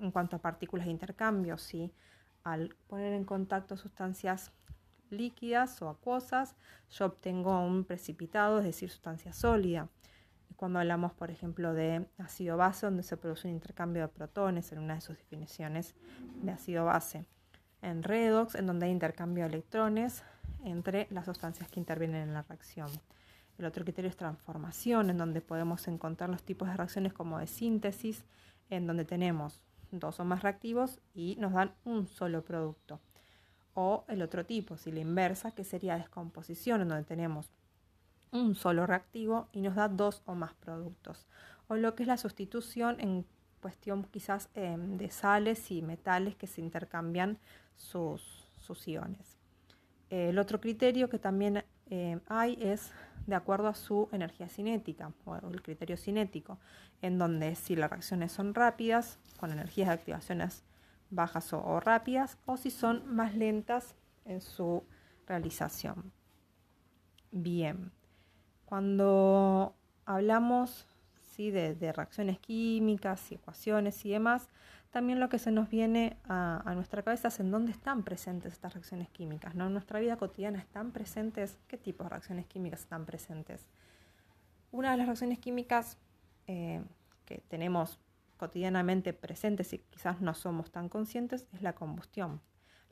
en 0.00 0.10
cuanto 0.10 0.36
a 0.36 0.38
partículas 0.40 0.86
de 0.86 0.92
intercambio. 0.92 1.58
Si 1.58 1.92
al 2.44 2.74
poner 2.86 3.12
en 3.12 3.24
contacto 3.24 3.76
sustancias 3.76 4.52
líquidas 5.10 5.80
o 5.82 5.88
acuosas, 5.88 6.56
yo 6.90 7.06
obtengo 7.06 7.60
un 7.64 7.84
precipitado, 7.84 8.58
es 8.58 8.64
decir, 8.64 8.90
sustancia 8.90 9.32
sólida 9.32 9.88
cuando 10.58 10.80
hablamos, 10.80 11.12
por 11.12 11.30
ejemplo, 11.30 11.72
de 11.72 12.04
ácido 12.18 12.56
base, 12.56 12.84
donde 12.84 13.04
se 13.04 13.16
produce 13.16 13.46
un 13.46 13.54
intercambio 13.54 14.02
de 14.02 14.08
protones 14.08 14.72
en 14.72 14.80
una 14.80 14.96
de 14.96 15.00
sus 15.00 15.16
definiciones 15.16 15.94
de 16.42 16.50
ácido 16.50 16.84
base. 16.84 17.26
En 17.80 18.02
redox, 18.02 18.56
en 18.56 18.66
donde 18.66 18.86
hay 18.86 18.92
intercambio 18.92 19.44
de 19.44 19.50
electrones 19.50 20.24
entre 20.64 21.06
las 21.10 21.26
sustancias 21.26 21.70
que 21.70 21.78
intervienen 21.78 22.22
en 22.22 22.34
la 22.34 22.42
reacción. 22.42 22.88
El 23.56 23.66
otro 23.66 23.84
criterio 23.84 24.10
es 24.10 24.16
transformación, 24.16 25.10
en 25.10 25.18
donde 25.18 25.40
podemos 25.42 25.86
encontrar 25.86 26.28
los 26.28 26.42
tipos 26.42 26.66
de 26.66 26.76
reacciones 26.76 27.12
como 27.12 27.38
de 27.38 27.46
síntesis, 27.46 28.24
en 28.68 28.88
donde 28.88 29.04
tenemos 29.04 29.62
dos 29.90 30.20
o 30.20 30.24
más 30.24 30.42
reactivos 30.42 31.00
y 31.14 31.36
nos 31.38 31.52
dan 31.52 31.74
un 31.84 32.06
solo 32.06 32.44
producto. 32.44 33.00
O 33.74 34.04
el 34.08 34.22
otro 34.22 34.44
tipo, 34.44 34.76
si 34.76 34.90
la 34.90 35.00
inversa, 35.00 35.52
que 35.52 35.64
sería 35.64 35.96
descomposición, 35.96 36.88
donde 36.88 37.04
tenemos 37.04 37.50
un 38.32 38.54
solo 38.54 38.86
reactivo 38.86 39.48
y 39.52 39.60
nos 39.60 39.74
da 39.76 39.88
dos 39.88 40.22
o 40.26 40.34
más 40.34 40.54
productos. 40.54 41.26
O 41.68 41.76
lo 41.76 41.94
que 41.94 42.02
es 42.02 42.06
la 42.08 42.16
sustitución 42.16 43.00
en 43.00 43.24
cuestión 43.60 44.04
quizás 44.04 44.48
em, 44.54 44.96
de 44.96 45.10
sales 45.10 45.70
y 45.70 45.82
metales 45.82 46.36
que 46.36 46.46
se 46.46 46.60
intercambian 46.60 47.38
sus, 47.76 48.22
sus 48.56 48.86
iones. 48.88 49.36
el 50.10 50.38
otro 50.38 50.58
criterio 50.60 51.10
que 51.10 51.18
también 51.18 51.64
hay 52.28 52.58
es 52.60 52.92
de 53.26 53.34
acuerdo 53.34 53.68
a 53.68 53.74
su 53.74 54.08
energía 54.12 54.48
cinética 54.48 55.12
o 55.24 55.36
el 55.36 55.62
criterio 55.62 55.96
cinético, 55.96 56.58
en 57.02 57.18
donde 57.18 57.54
si 57.54 57.76
las 57.76 57.90
reacciones 57.90 58.32
son 58.32 58.54
rápidas, 58.54 59.18
con 59.38 59.52
energías 59.52 59.88
de 59.88 59.94
activaciones 59.94 60.64
bajas 61.10 61.52
o 61.52 61.80
rápidas, 61.80 62.38
o 62.46 62.56
si 62.56 62.70
son 62.70 63.14
más 63.14 63.34
lentas 63.34 63.94
en 64.24 64.40
su 64.40 64.84
realización. 65.26 66.12
Bien, 67.30 67.92
cuando 68.64 69.74
hablamos 70.06 70.86
de, 71.38 71.92
reacciones 71.92 72.38
químicas 72.38 73.30
y 73.30 73.36
ecuaciones 73.36 74.04
y 74.04 74.10
demás, 74.10 74.48
también 74.90 75.20
lo 75.20 75.28
que 75.28 75.38
se 75.38 75.50
nos 75.50 75.68
viene 75.68 76.16
a, 76.28 76.72
nuestra 76.74 77.02
cabeza 77.02 77.28
es 77.28 77.40
en 77.40 77.50
dónde 77.50 77.72
están 77.72 78.02
presentes 78.02 78.52
estas 78.52 78.74
reacciones 78.74 79.08
químicas. 79.10 79.54
¿no? 79.54 79.66
En 79.66 79.72
nuestra 79.72 80.00
vida 80.00 80.16
cotidiana 80.16 80.58
están 80.58 80.92
presentes, 80.92 81.58
¿qué 81.68 81.76
tipo 81.76 82.04
de 82.04 82.10
reacciones 82.10 82.46
químicas 82.46 82.80
están 82.80 83.06
presentes? 83.06 83.66
Una 84.70 84.90
de 84.90 84.98
las 84.98 85.06
reacciones 85.06 85.38
químicas 85.38 85.98
eh, 86.46 86.82
que 87.24 87.42
tenemos 87.48 87.98
cotidianamente 88.36 89.12
presentes 89.12 89.72
y 89.72 89.78
quizás 89.78 90.20
no 90.20 90.34
somos 90.34 90.70
tan 90.70 90.88
conscientes 90.88 91.46
es 91.52 91.62
la 91.62 91.74
combustión. 91.74 92.40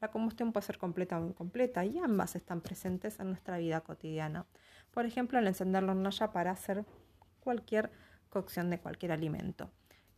La 0.01 0.11
combustión 0.11 0.53
puede 0.53 0.67
ser 0.67 0.79
completa 0.79 1.19
o 1.19 1.27
incompleta 1.27 1.85
y 1.85 1.99
ambas 1.99 2.37
están 2.37 2.61
presentes 2.61 3.19
en 3.19 3.29
nuestra 3.29 3.57
vida 3.59 3.81
cotidiana. 3.81 4.47
Por 4.91 5.07
ejemplo, 5.07 5.39
al 5.39 5.47
encender 5.47 5.83
la 5.83 5.93
hornalla 5.93 6.33
para 6.33 6.51
hacer 6.51 6.85
cualquier 7.41 7.91
cocción 8.37 8.69
de 8.69 8.79
cualquier 8.79 9.13
alimento. 9.13 9.71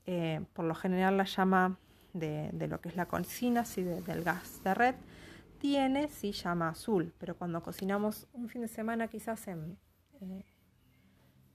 Eh, 0.05 0.41
por 0.53 0.65
lo 0.65 0.75
general 0.75 1.17
la 1.17 1.25
llama 1.25 1.79
de, 2.15 2.51
lo 2.69 2.81
que 2.81 2.89
es 2.89 2.97
la 2.97 3.07
cocina, 3.07 3.65
sí, 3.65 3.85
del 3.85 4.25
gas 4.25 4.61
de 4.65 4.75
red, 4.75 4.97
tiene 5.61 6.09
sí 6.09 6.33
llama 6.33 6.71
azul, 6.71 7.15
pero 7.19 7.37
cuando 7.37 7.63
cocinamos 7.63 8.27
un 8.33 8.49
fin 8.49 8.63
de 8.63 8.69
semana 8.69 9.07
quizás 9.07 9.47
en, 9.47 9.79
eh, 10.21 10.45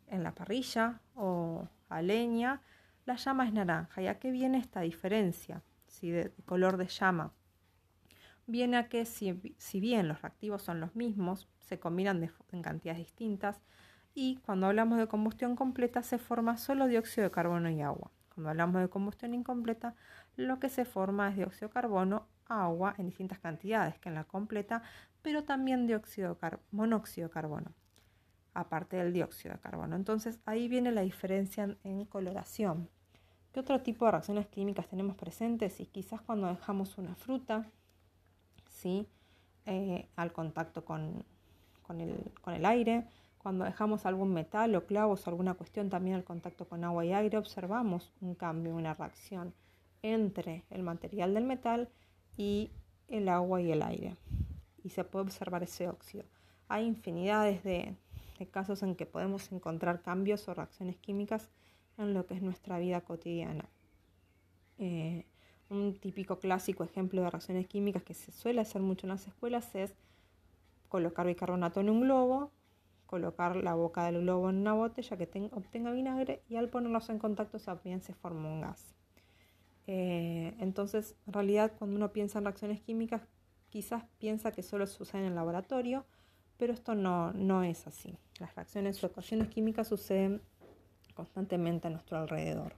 en 0.08 0.24
la 0.24 0.34
parrilla 0.34 1.02
o 1.16 1.68
a 1.90 2.02
leña, 2.02 2.62
la 3.06 3.16
llama 3.18 3.46
es 3.46 3.52
naranja. 3.52 4.02
¿Y 4.02 4.08
a 4.08 4.20
qué 4.20 4.32
viene 4.32 4.58
esta 4.58 4.80
diferencia 4.80 5.62
¿sí? 5.88 6.12
de, 6.12 6.32
color 6.46 6.78
de 6.78 6.88
llama? 6.88 7.34
Viene 8.48 8.78
a 8.78 8.88
que 8.88 9.06
si, 9.06 9.34
bien 9.82 10.08
los 10.08 10.22
reactivos 10.22 10.62
son 10.62 10.80
los 10.80 10.96
mismos, 10.96 11.50
se 11.60 11.78
combinan 11.78 12.30
en 12.54 12.62
cantidades 12.62 13.00
distintas 13.00 13.60
y 14.16 14.38
cuando 14.46 14.68
hablamos 14.68 15.00
de 15.00 15.08
combustión 15.08 15.56
completa 15.56 16.04
se 16.04 16.18
forma 16.18 16.58
solo 16.58 16.88
dióxido 16.88 17.26
de 17.26 17.32
carbono 17.32 17.70
y 17.70 17.82
agua. 17.82 18.12
Cuando 18.34 18.50
hablamos 18.50 18.82
de 18.82 18.90
combustión 18.90 19.34
incompleta, 19.34 19.96
lo 20.36 20.60
que 20.60 20.70
se 20.70 20.86
forma 20.86 21.30
es 21.30 21.36
dióxido 21.36 21.68
de 21.68 21.74
carbono, 21.74 22.28
agua 22.48 22.96
en 22.98 23.08
distintas 23.08 23.40
cantidades 23.40 23.98
que 24.00 24.10
en 24.10 24.16
la 24.16 24.24
completa, 24.24 24.82
pero 25.22 25.44
también 25.44 25.88
dióxido 25.88 26.36
de 26.36 26.58
monóxido 26.72 27.28
de 27.28 27.34
carbono, 27.34 27.72
aparte 28.54 28.98
del 28.98 29.14
dióxido 29.14 29.54
de 29.54 29.60
carbono. 29.60 29.96
Entonces 29.96 30.40
ahí 30.46 30.68
viene 30.68 30.92
la 30.92 31.02
diferencia 31.02 31.76
en, 31.84 32.06
coloración. 32.06 32.90
¿Qué 33.52 33.60
otro 33.60 33.82
tipo 33.82 34.06
de 34.06 34.12
reacciones 34.12 34.48
químicas 34.48 34.88
tenemos 34.88 35.16
presentes? 35.16 35.80
Y 35.80 35.86
quizás 35.86 36.22
cuando 36.22 36.48
dejamos 36.48 36.98
una 36.98 37.16
fruta, 37.16 37.68
¿sí? 38.68 39.08
Eh, 39.66 40.10
al 40.16 40.34
contacto 40.34 40.84
con, 40.84 41.24
el, 41.90 42.66
aire. 42.66 43.08
Cuando 43.44 43.66
dejamos 43.66 44.06
algún 44.06 44.34
metal 44.34 44.74
o 44.74 44.86
clavos 44.86 45.28
o 45.28 45.30
alguna 45.30 45.54
cuestión 45.54 45.90
también 45.90 46.16
al 46.16 46.24
contacto 46.24 46.66
con 46.66 46.86
agua 46.86 47.04
y 47.04 47.12
aire, 47.12 47.38
observamos 47.38 48.14
un 48.22 48.36
cambio, 48.36 48.74
una 48.74 48.94
reacción 48.94 49.54
entre 50.02 50.64
el 50.70 50.82
material 50.82 51.34
del 51.34 51.44
metal 51.44 51.90
y 52.38 52.72
el 53.10 53.28
agua 53.28 53.62
y 53.62 53.70
el 53.74 53.82
aire. 53.82 54.16
Y 54.82 54.90
se 54.90 55.04
puede 55.04 55.26
observar 55.26 55.62
ese 55.62 55.90
óxido. 55.90 56.24
Hay 56.70 56.86
infinidades 56.86 57.64
de, 57.66 57.98
casos 58.50 58.82
en 58.82 58.96
que 58.96 59.06
podemos 59.06 59.52
encontrar 59.52 60.02
cambios 60.02 60.48
o 60.48 60.54
reacciones 60.54 60.96
químicas 60.96 61.50
en 61.98 62.14
lo 62.14 62.26
que 62.26 62.36
es 62.36 62.42
nuestra 62.42 62.80
vida 62.80 63.02
cotidiana. 63.02 63.66
Eh, 64.78 65.26
un 65.70 65.98
típico 66.00 66.40
clásico 66.40 66.86
ejemplo 66.86 67.22
de 67.22 67.30
reacciones 67.30 67.68
químicas 67.68 68.04
que 68.04 68.14
se 68.14 68.32
suele 68.32 68.62
hacer 68.62 68.82
mucho 68.82 69.06
en 69.06 69.12
las 69.12 69.28
escuelas 69.28 69.76
es 69.76 69.94
colocar 70.88 71.28
bicarbonato 71.28 71.82
en 71.82 71.90
un 71.90 72.02
globo, 72.02 72.52
colocar 73.14 73.56
la 73.56 73.76
boca 73.76 74.06
del 74.06 74.22
globo 74.22 74.50
en 74.50 74.56
una 74.56 74.74
botella 74.74 75.16
que 75.18 75.50
obtenga 75.52 75.92
vinagre 75.92 76.42
y 76.50 76.56
al 76.56 76.70
ponerlos 76.70 77.12
en 77.12 77.20
contacto 77.20 77.60
también 77.60 78.02
se 78.02 78.16
forma 78.16 78.50
un 78.50 78.62
gas. 78.62 78.96
Eh, 79.86 80.56
entonces, 80.60 81.16
en 81.28 81.34
realidad, 81.34 81.74
cuando 81.78 81.96
uno 81.96 82.12
piensa 82.12 82.40
en 82.40 82.46
reacciones 82.46 82.82
químicas, 82.82 83.22
quizás 83.70 84.04
piensa 84.18 84.52
que 84.52 84.64
solo 84.64 84.86
usan 84.86 85.22
en 85.22 85.28
el 85.28 85.36
laboratorio, 85.36 86.08
pero 86.58 86.74
esto 86.74 86.96
no, 86.96 87.32
no 87.34 87.62
es 87.62 87.86
así. 87.86 88.18
Las 88.40 88.56
reacciones 88.56 89.04
o 89.04 89.06
ecuaciones 89.06 89.48
químicas 89.50 89.90
suceden 89.90 90.42
constantemente 91.14 91.90
a 91.90 91.92
nuestro 91.92 92.18
alrededor. 92.18 92.74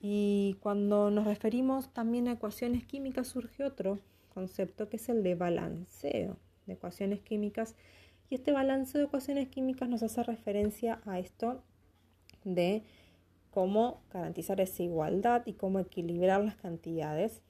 Y 0.00 0.56
cuando 0.60 1.10
nos 1.10 1.26
referimos 1.26 1.92
también 1.92 2.28
a 2.28 2.32
ecuaciones 2.32 2.86
químicas 2.86 3.26
surge 3.28 3.62
otro 3.62 3.98
concepto 4.32 4.88
que 4.88 4.96
es 4.96 5.06
el 5.10 5.22
de 5.22 5.34
balanceo 5.34 6.38
de 6.64 6.72
ecuaciones 6.72 7.20
químicas. 7.20 7.74
Y 8.30 8.36
este 8.36 8.52
balanceo 8.52 9.00
de 9.00 9.06
ecuaciones 9.06 9.48
químicas 9.48 9.88
nos 9.88 10.02
hace 10.02 10.22
referencia 10.22 11.00
a 11.04 11.18
esto 11.18 11.62
de 12.44 12.82
cómo 13.50 14.00
garantizar 14.12 14.60
esa 14.60 14.82
igualdad 14.82 15.42
y 15.46 15.54
cómo 15.54 15.78
equilibrar 15.78 16.42
las 16.44 16.56
cantidades 16.56 17.42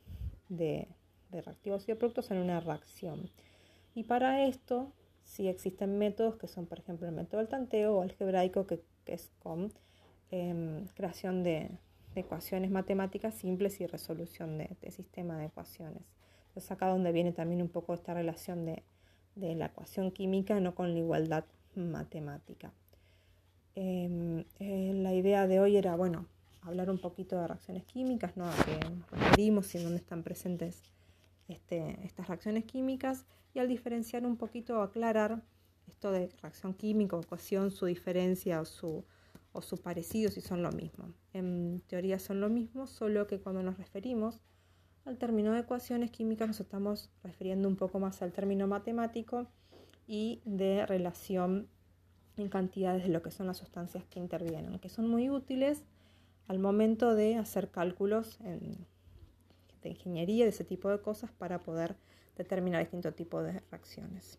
de, 0.48 0.88
reactivos 1.30 1.84
y 1.84 1.86
de 1.86 1.96
productos 1.96 2.30
en 2.30 2.38
una 2.38 2.60
reacción. 2.60 3.30
Y 3.94 4.04
para 4.04 4.44
esto 4.46 4.92
sí 5.22 5.48
existen 5.48 5.98
métodos 5.98 6.36
que 6.36 6.46
son, 6.46 6.66
por 6.66 6.78
ejemplo, 6.78 7.08
el 7.08 7.14
método 7.14 7.38
del 7.38 7.48
tanteo 7.48 7.96
o 7.96 8.02
algebraico, 8.02 8.66
que, 8.66 8.82
es 9.06 9.30
con 9.38 9.72
em, 10.30 10.86
creación 10.94 11.42
de, 11.42 11.70
de 12.14 12.20
ecuaciones 12.20 12.70
matemáticas 12.70 13.34
simples 13.34 13.80
y 13.80 13.86
resolución 13.86 14.58
de, 14.58 14.76
de 14.80 14.90
sistema 14.90 15.38
de 15.38 15.46
ecuaciones. 15.46 16.02
Entonces 16.48 16.70
acá 16.70 16.88
donde 16.88 17.12
viene 17.12 17.32
también 17.32 17.62
un 17.62 17.68
poco 17.68 17.94
esta 17.94 18.14
relación 18.14 18.64
de, 18.64 18.82
la 19.36 19.66
ecuación 19.66 20.10
química, 20.10 20.58
no 20.60 20.74
con 20.74 20.92
la 20.92 20.98
igualdad 20.98 21.44
matemática. 21.74 22.72
Em, 23.74 24.44
eh, 24.60 24.92
la 24.94 25.12
idea 25.14 25.46
de 25.46 25.60
hoy 25.60 25.76
era, 25.76 25.96
bueno, 25.96 26.26
hablar 26.62 26.90
un 26.90 26.98
poquito 26.98 27.38
de 27.40 27.48
reacciones 27.48 27.84
químicas, 27.84 28.36
¿no? 28.36 28.46
a 28.46 28.54
qué 28.64 28.78
nos 29.36 29.74
y 29.74 29.78
dónde 29.78 29.98
están 29.98 30.22
presentes 30.22 30.82
este, 31.48 31.98
estas 32.04 32.28
reacciones 32.28 32.64
químicas, 32.64 33.26
y 33.52 33.58
al 33.58 33.68
diferenciar 33.68 34.24
un 34.26 34.36
poquito, 34.36 34.80
aclarar 34.80 35.42
esto 35.88 36.10
de 36.10 36.30
reacción 36.40 36.74
química, 36.74 37.18
ecuación, 37.18 37.70
su 37.70 37.86
diferencia 37.86 38.60
o 38.60 38.64
su, 38.64 39.04
o 39.52 39.62
su 39.62 39.76
parecido 39.76 40.30
si 40.30 40.40
son 40.40 40.62
lo 40.62 40.72
mismo. 40.72 41.12
En 41.32 41.82
teoría 41.86 42.18
son 42.18 42.40
lo 42.40 42.48
mismo, 42.48 42.86
solo 42.86 43.26
que 43.26 43.40
cuando 43.40 43.62
nos 43.62 43.76
referimos 43.76 44.40
al 45.04 45.18
término 45.18 45.52
de 45.52 45.60
ecuaciones 45.60 46.10
químicas 46.10 46.48
nos 46.48 46.60
estamos 46.60 47.10
refiriendo 47.22 47.68
un 47.68 47.76
poco 47.76 47.98
más 47.98 48.22
al 48.22 48.32
término 48.32 48.66
matemático 48.66 49.46
y 50.06 50.40
de 50.44 50.86
relación 50.86 51.68
en 52.36 52.48
cantidades 52.48 53.04
de 53.04 53.10
lo 53.10 53.22
que 53.22 53.30
son 53.30 53.46
las 53.46 53.58
sustancias 53.58 54.04
que 54.04 54.18
intervienen, 54.18 54.78
que 54.78 54.88
son 54.88 55.08
muy 55.08 55.30
útiles 55.30 55.84
al 56.48 56.58
momento 56.58 57.14
de 57.14 57.36
hacer 57.36 57.70
cálculos 57.70 58.38
de 59.82 59.88
ingeniería, 59.88 60.44
de 60.44 60.50
ese 60.50 60.64
tipo 60.64 60.90
de 60.90 61.00
cosas, 61.00 61.30
para 61.30 61.60
poder 61.62 61.96
determinar 62.36 62.80
distintos 62.80 63.14
tipos 63.14 63.44
de 63.44 63.60
reacciones. 63.70 64.38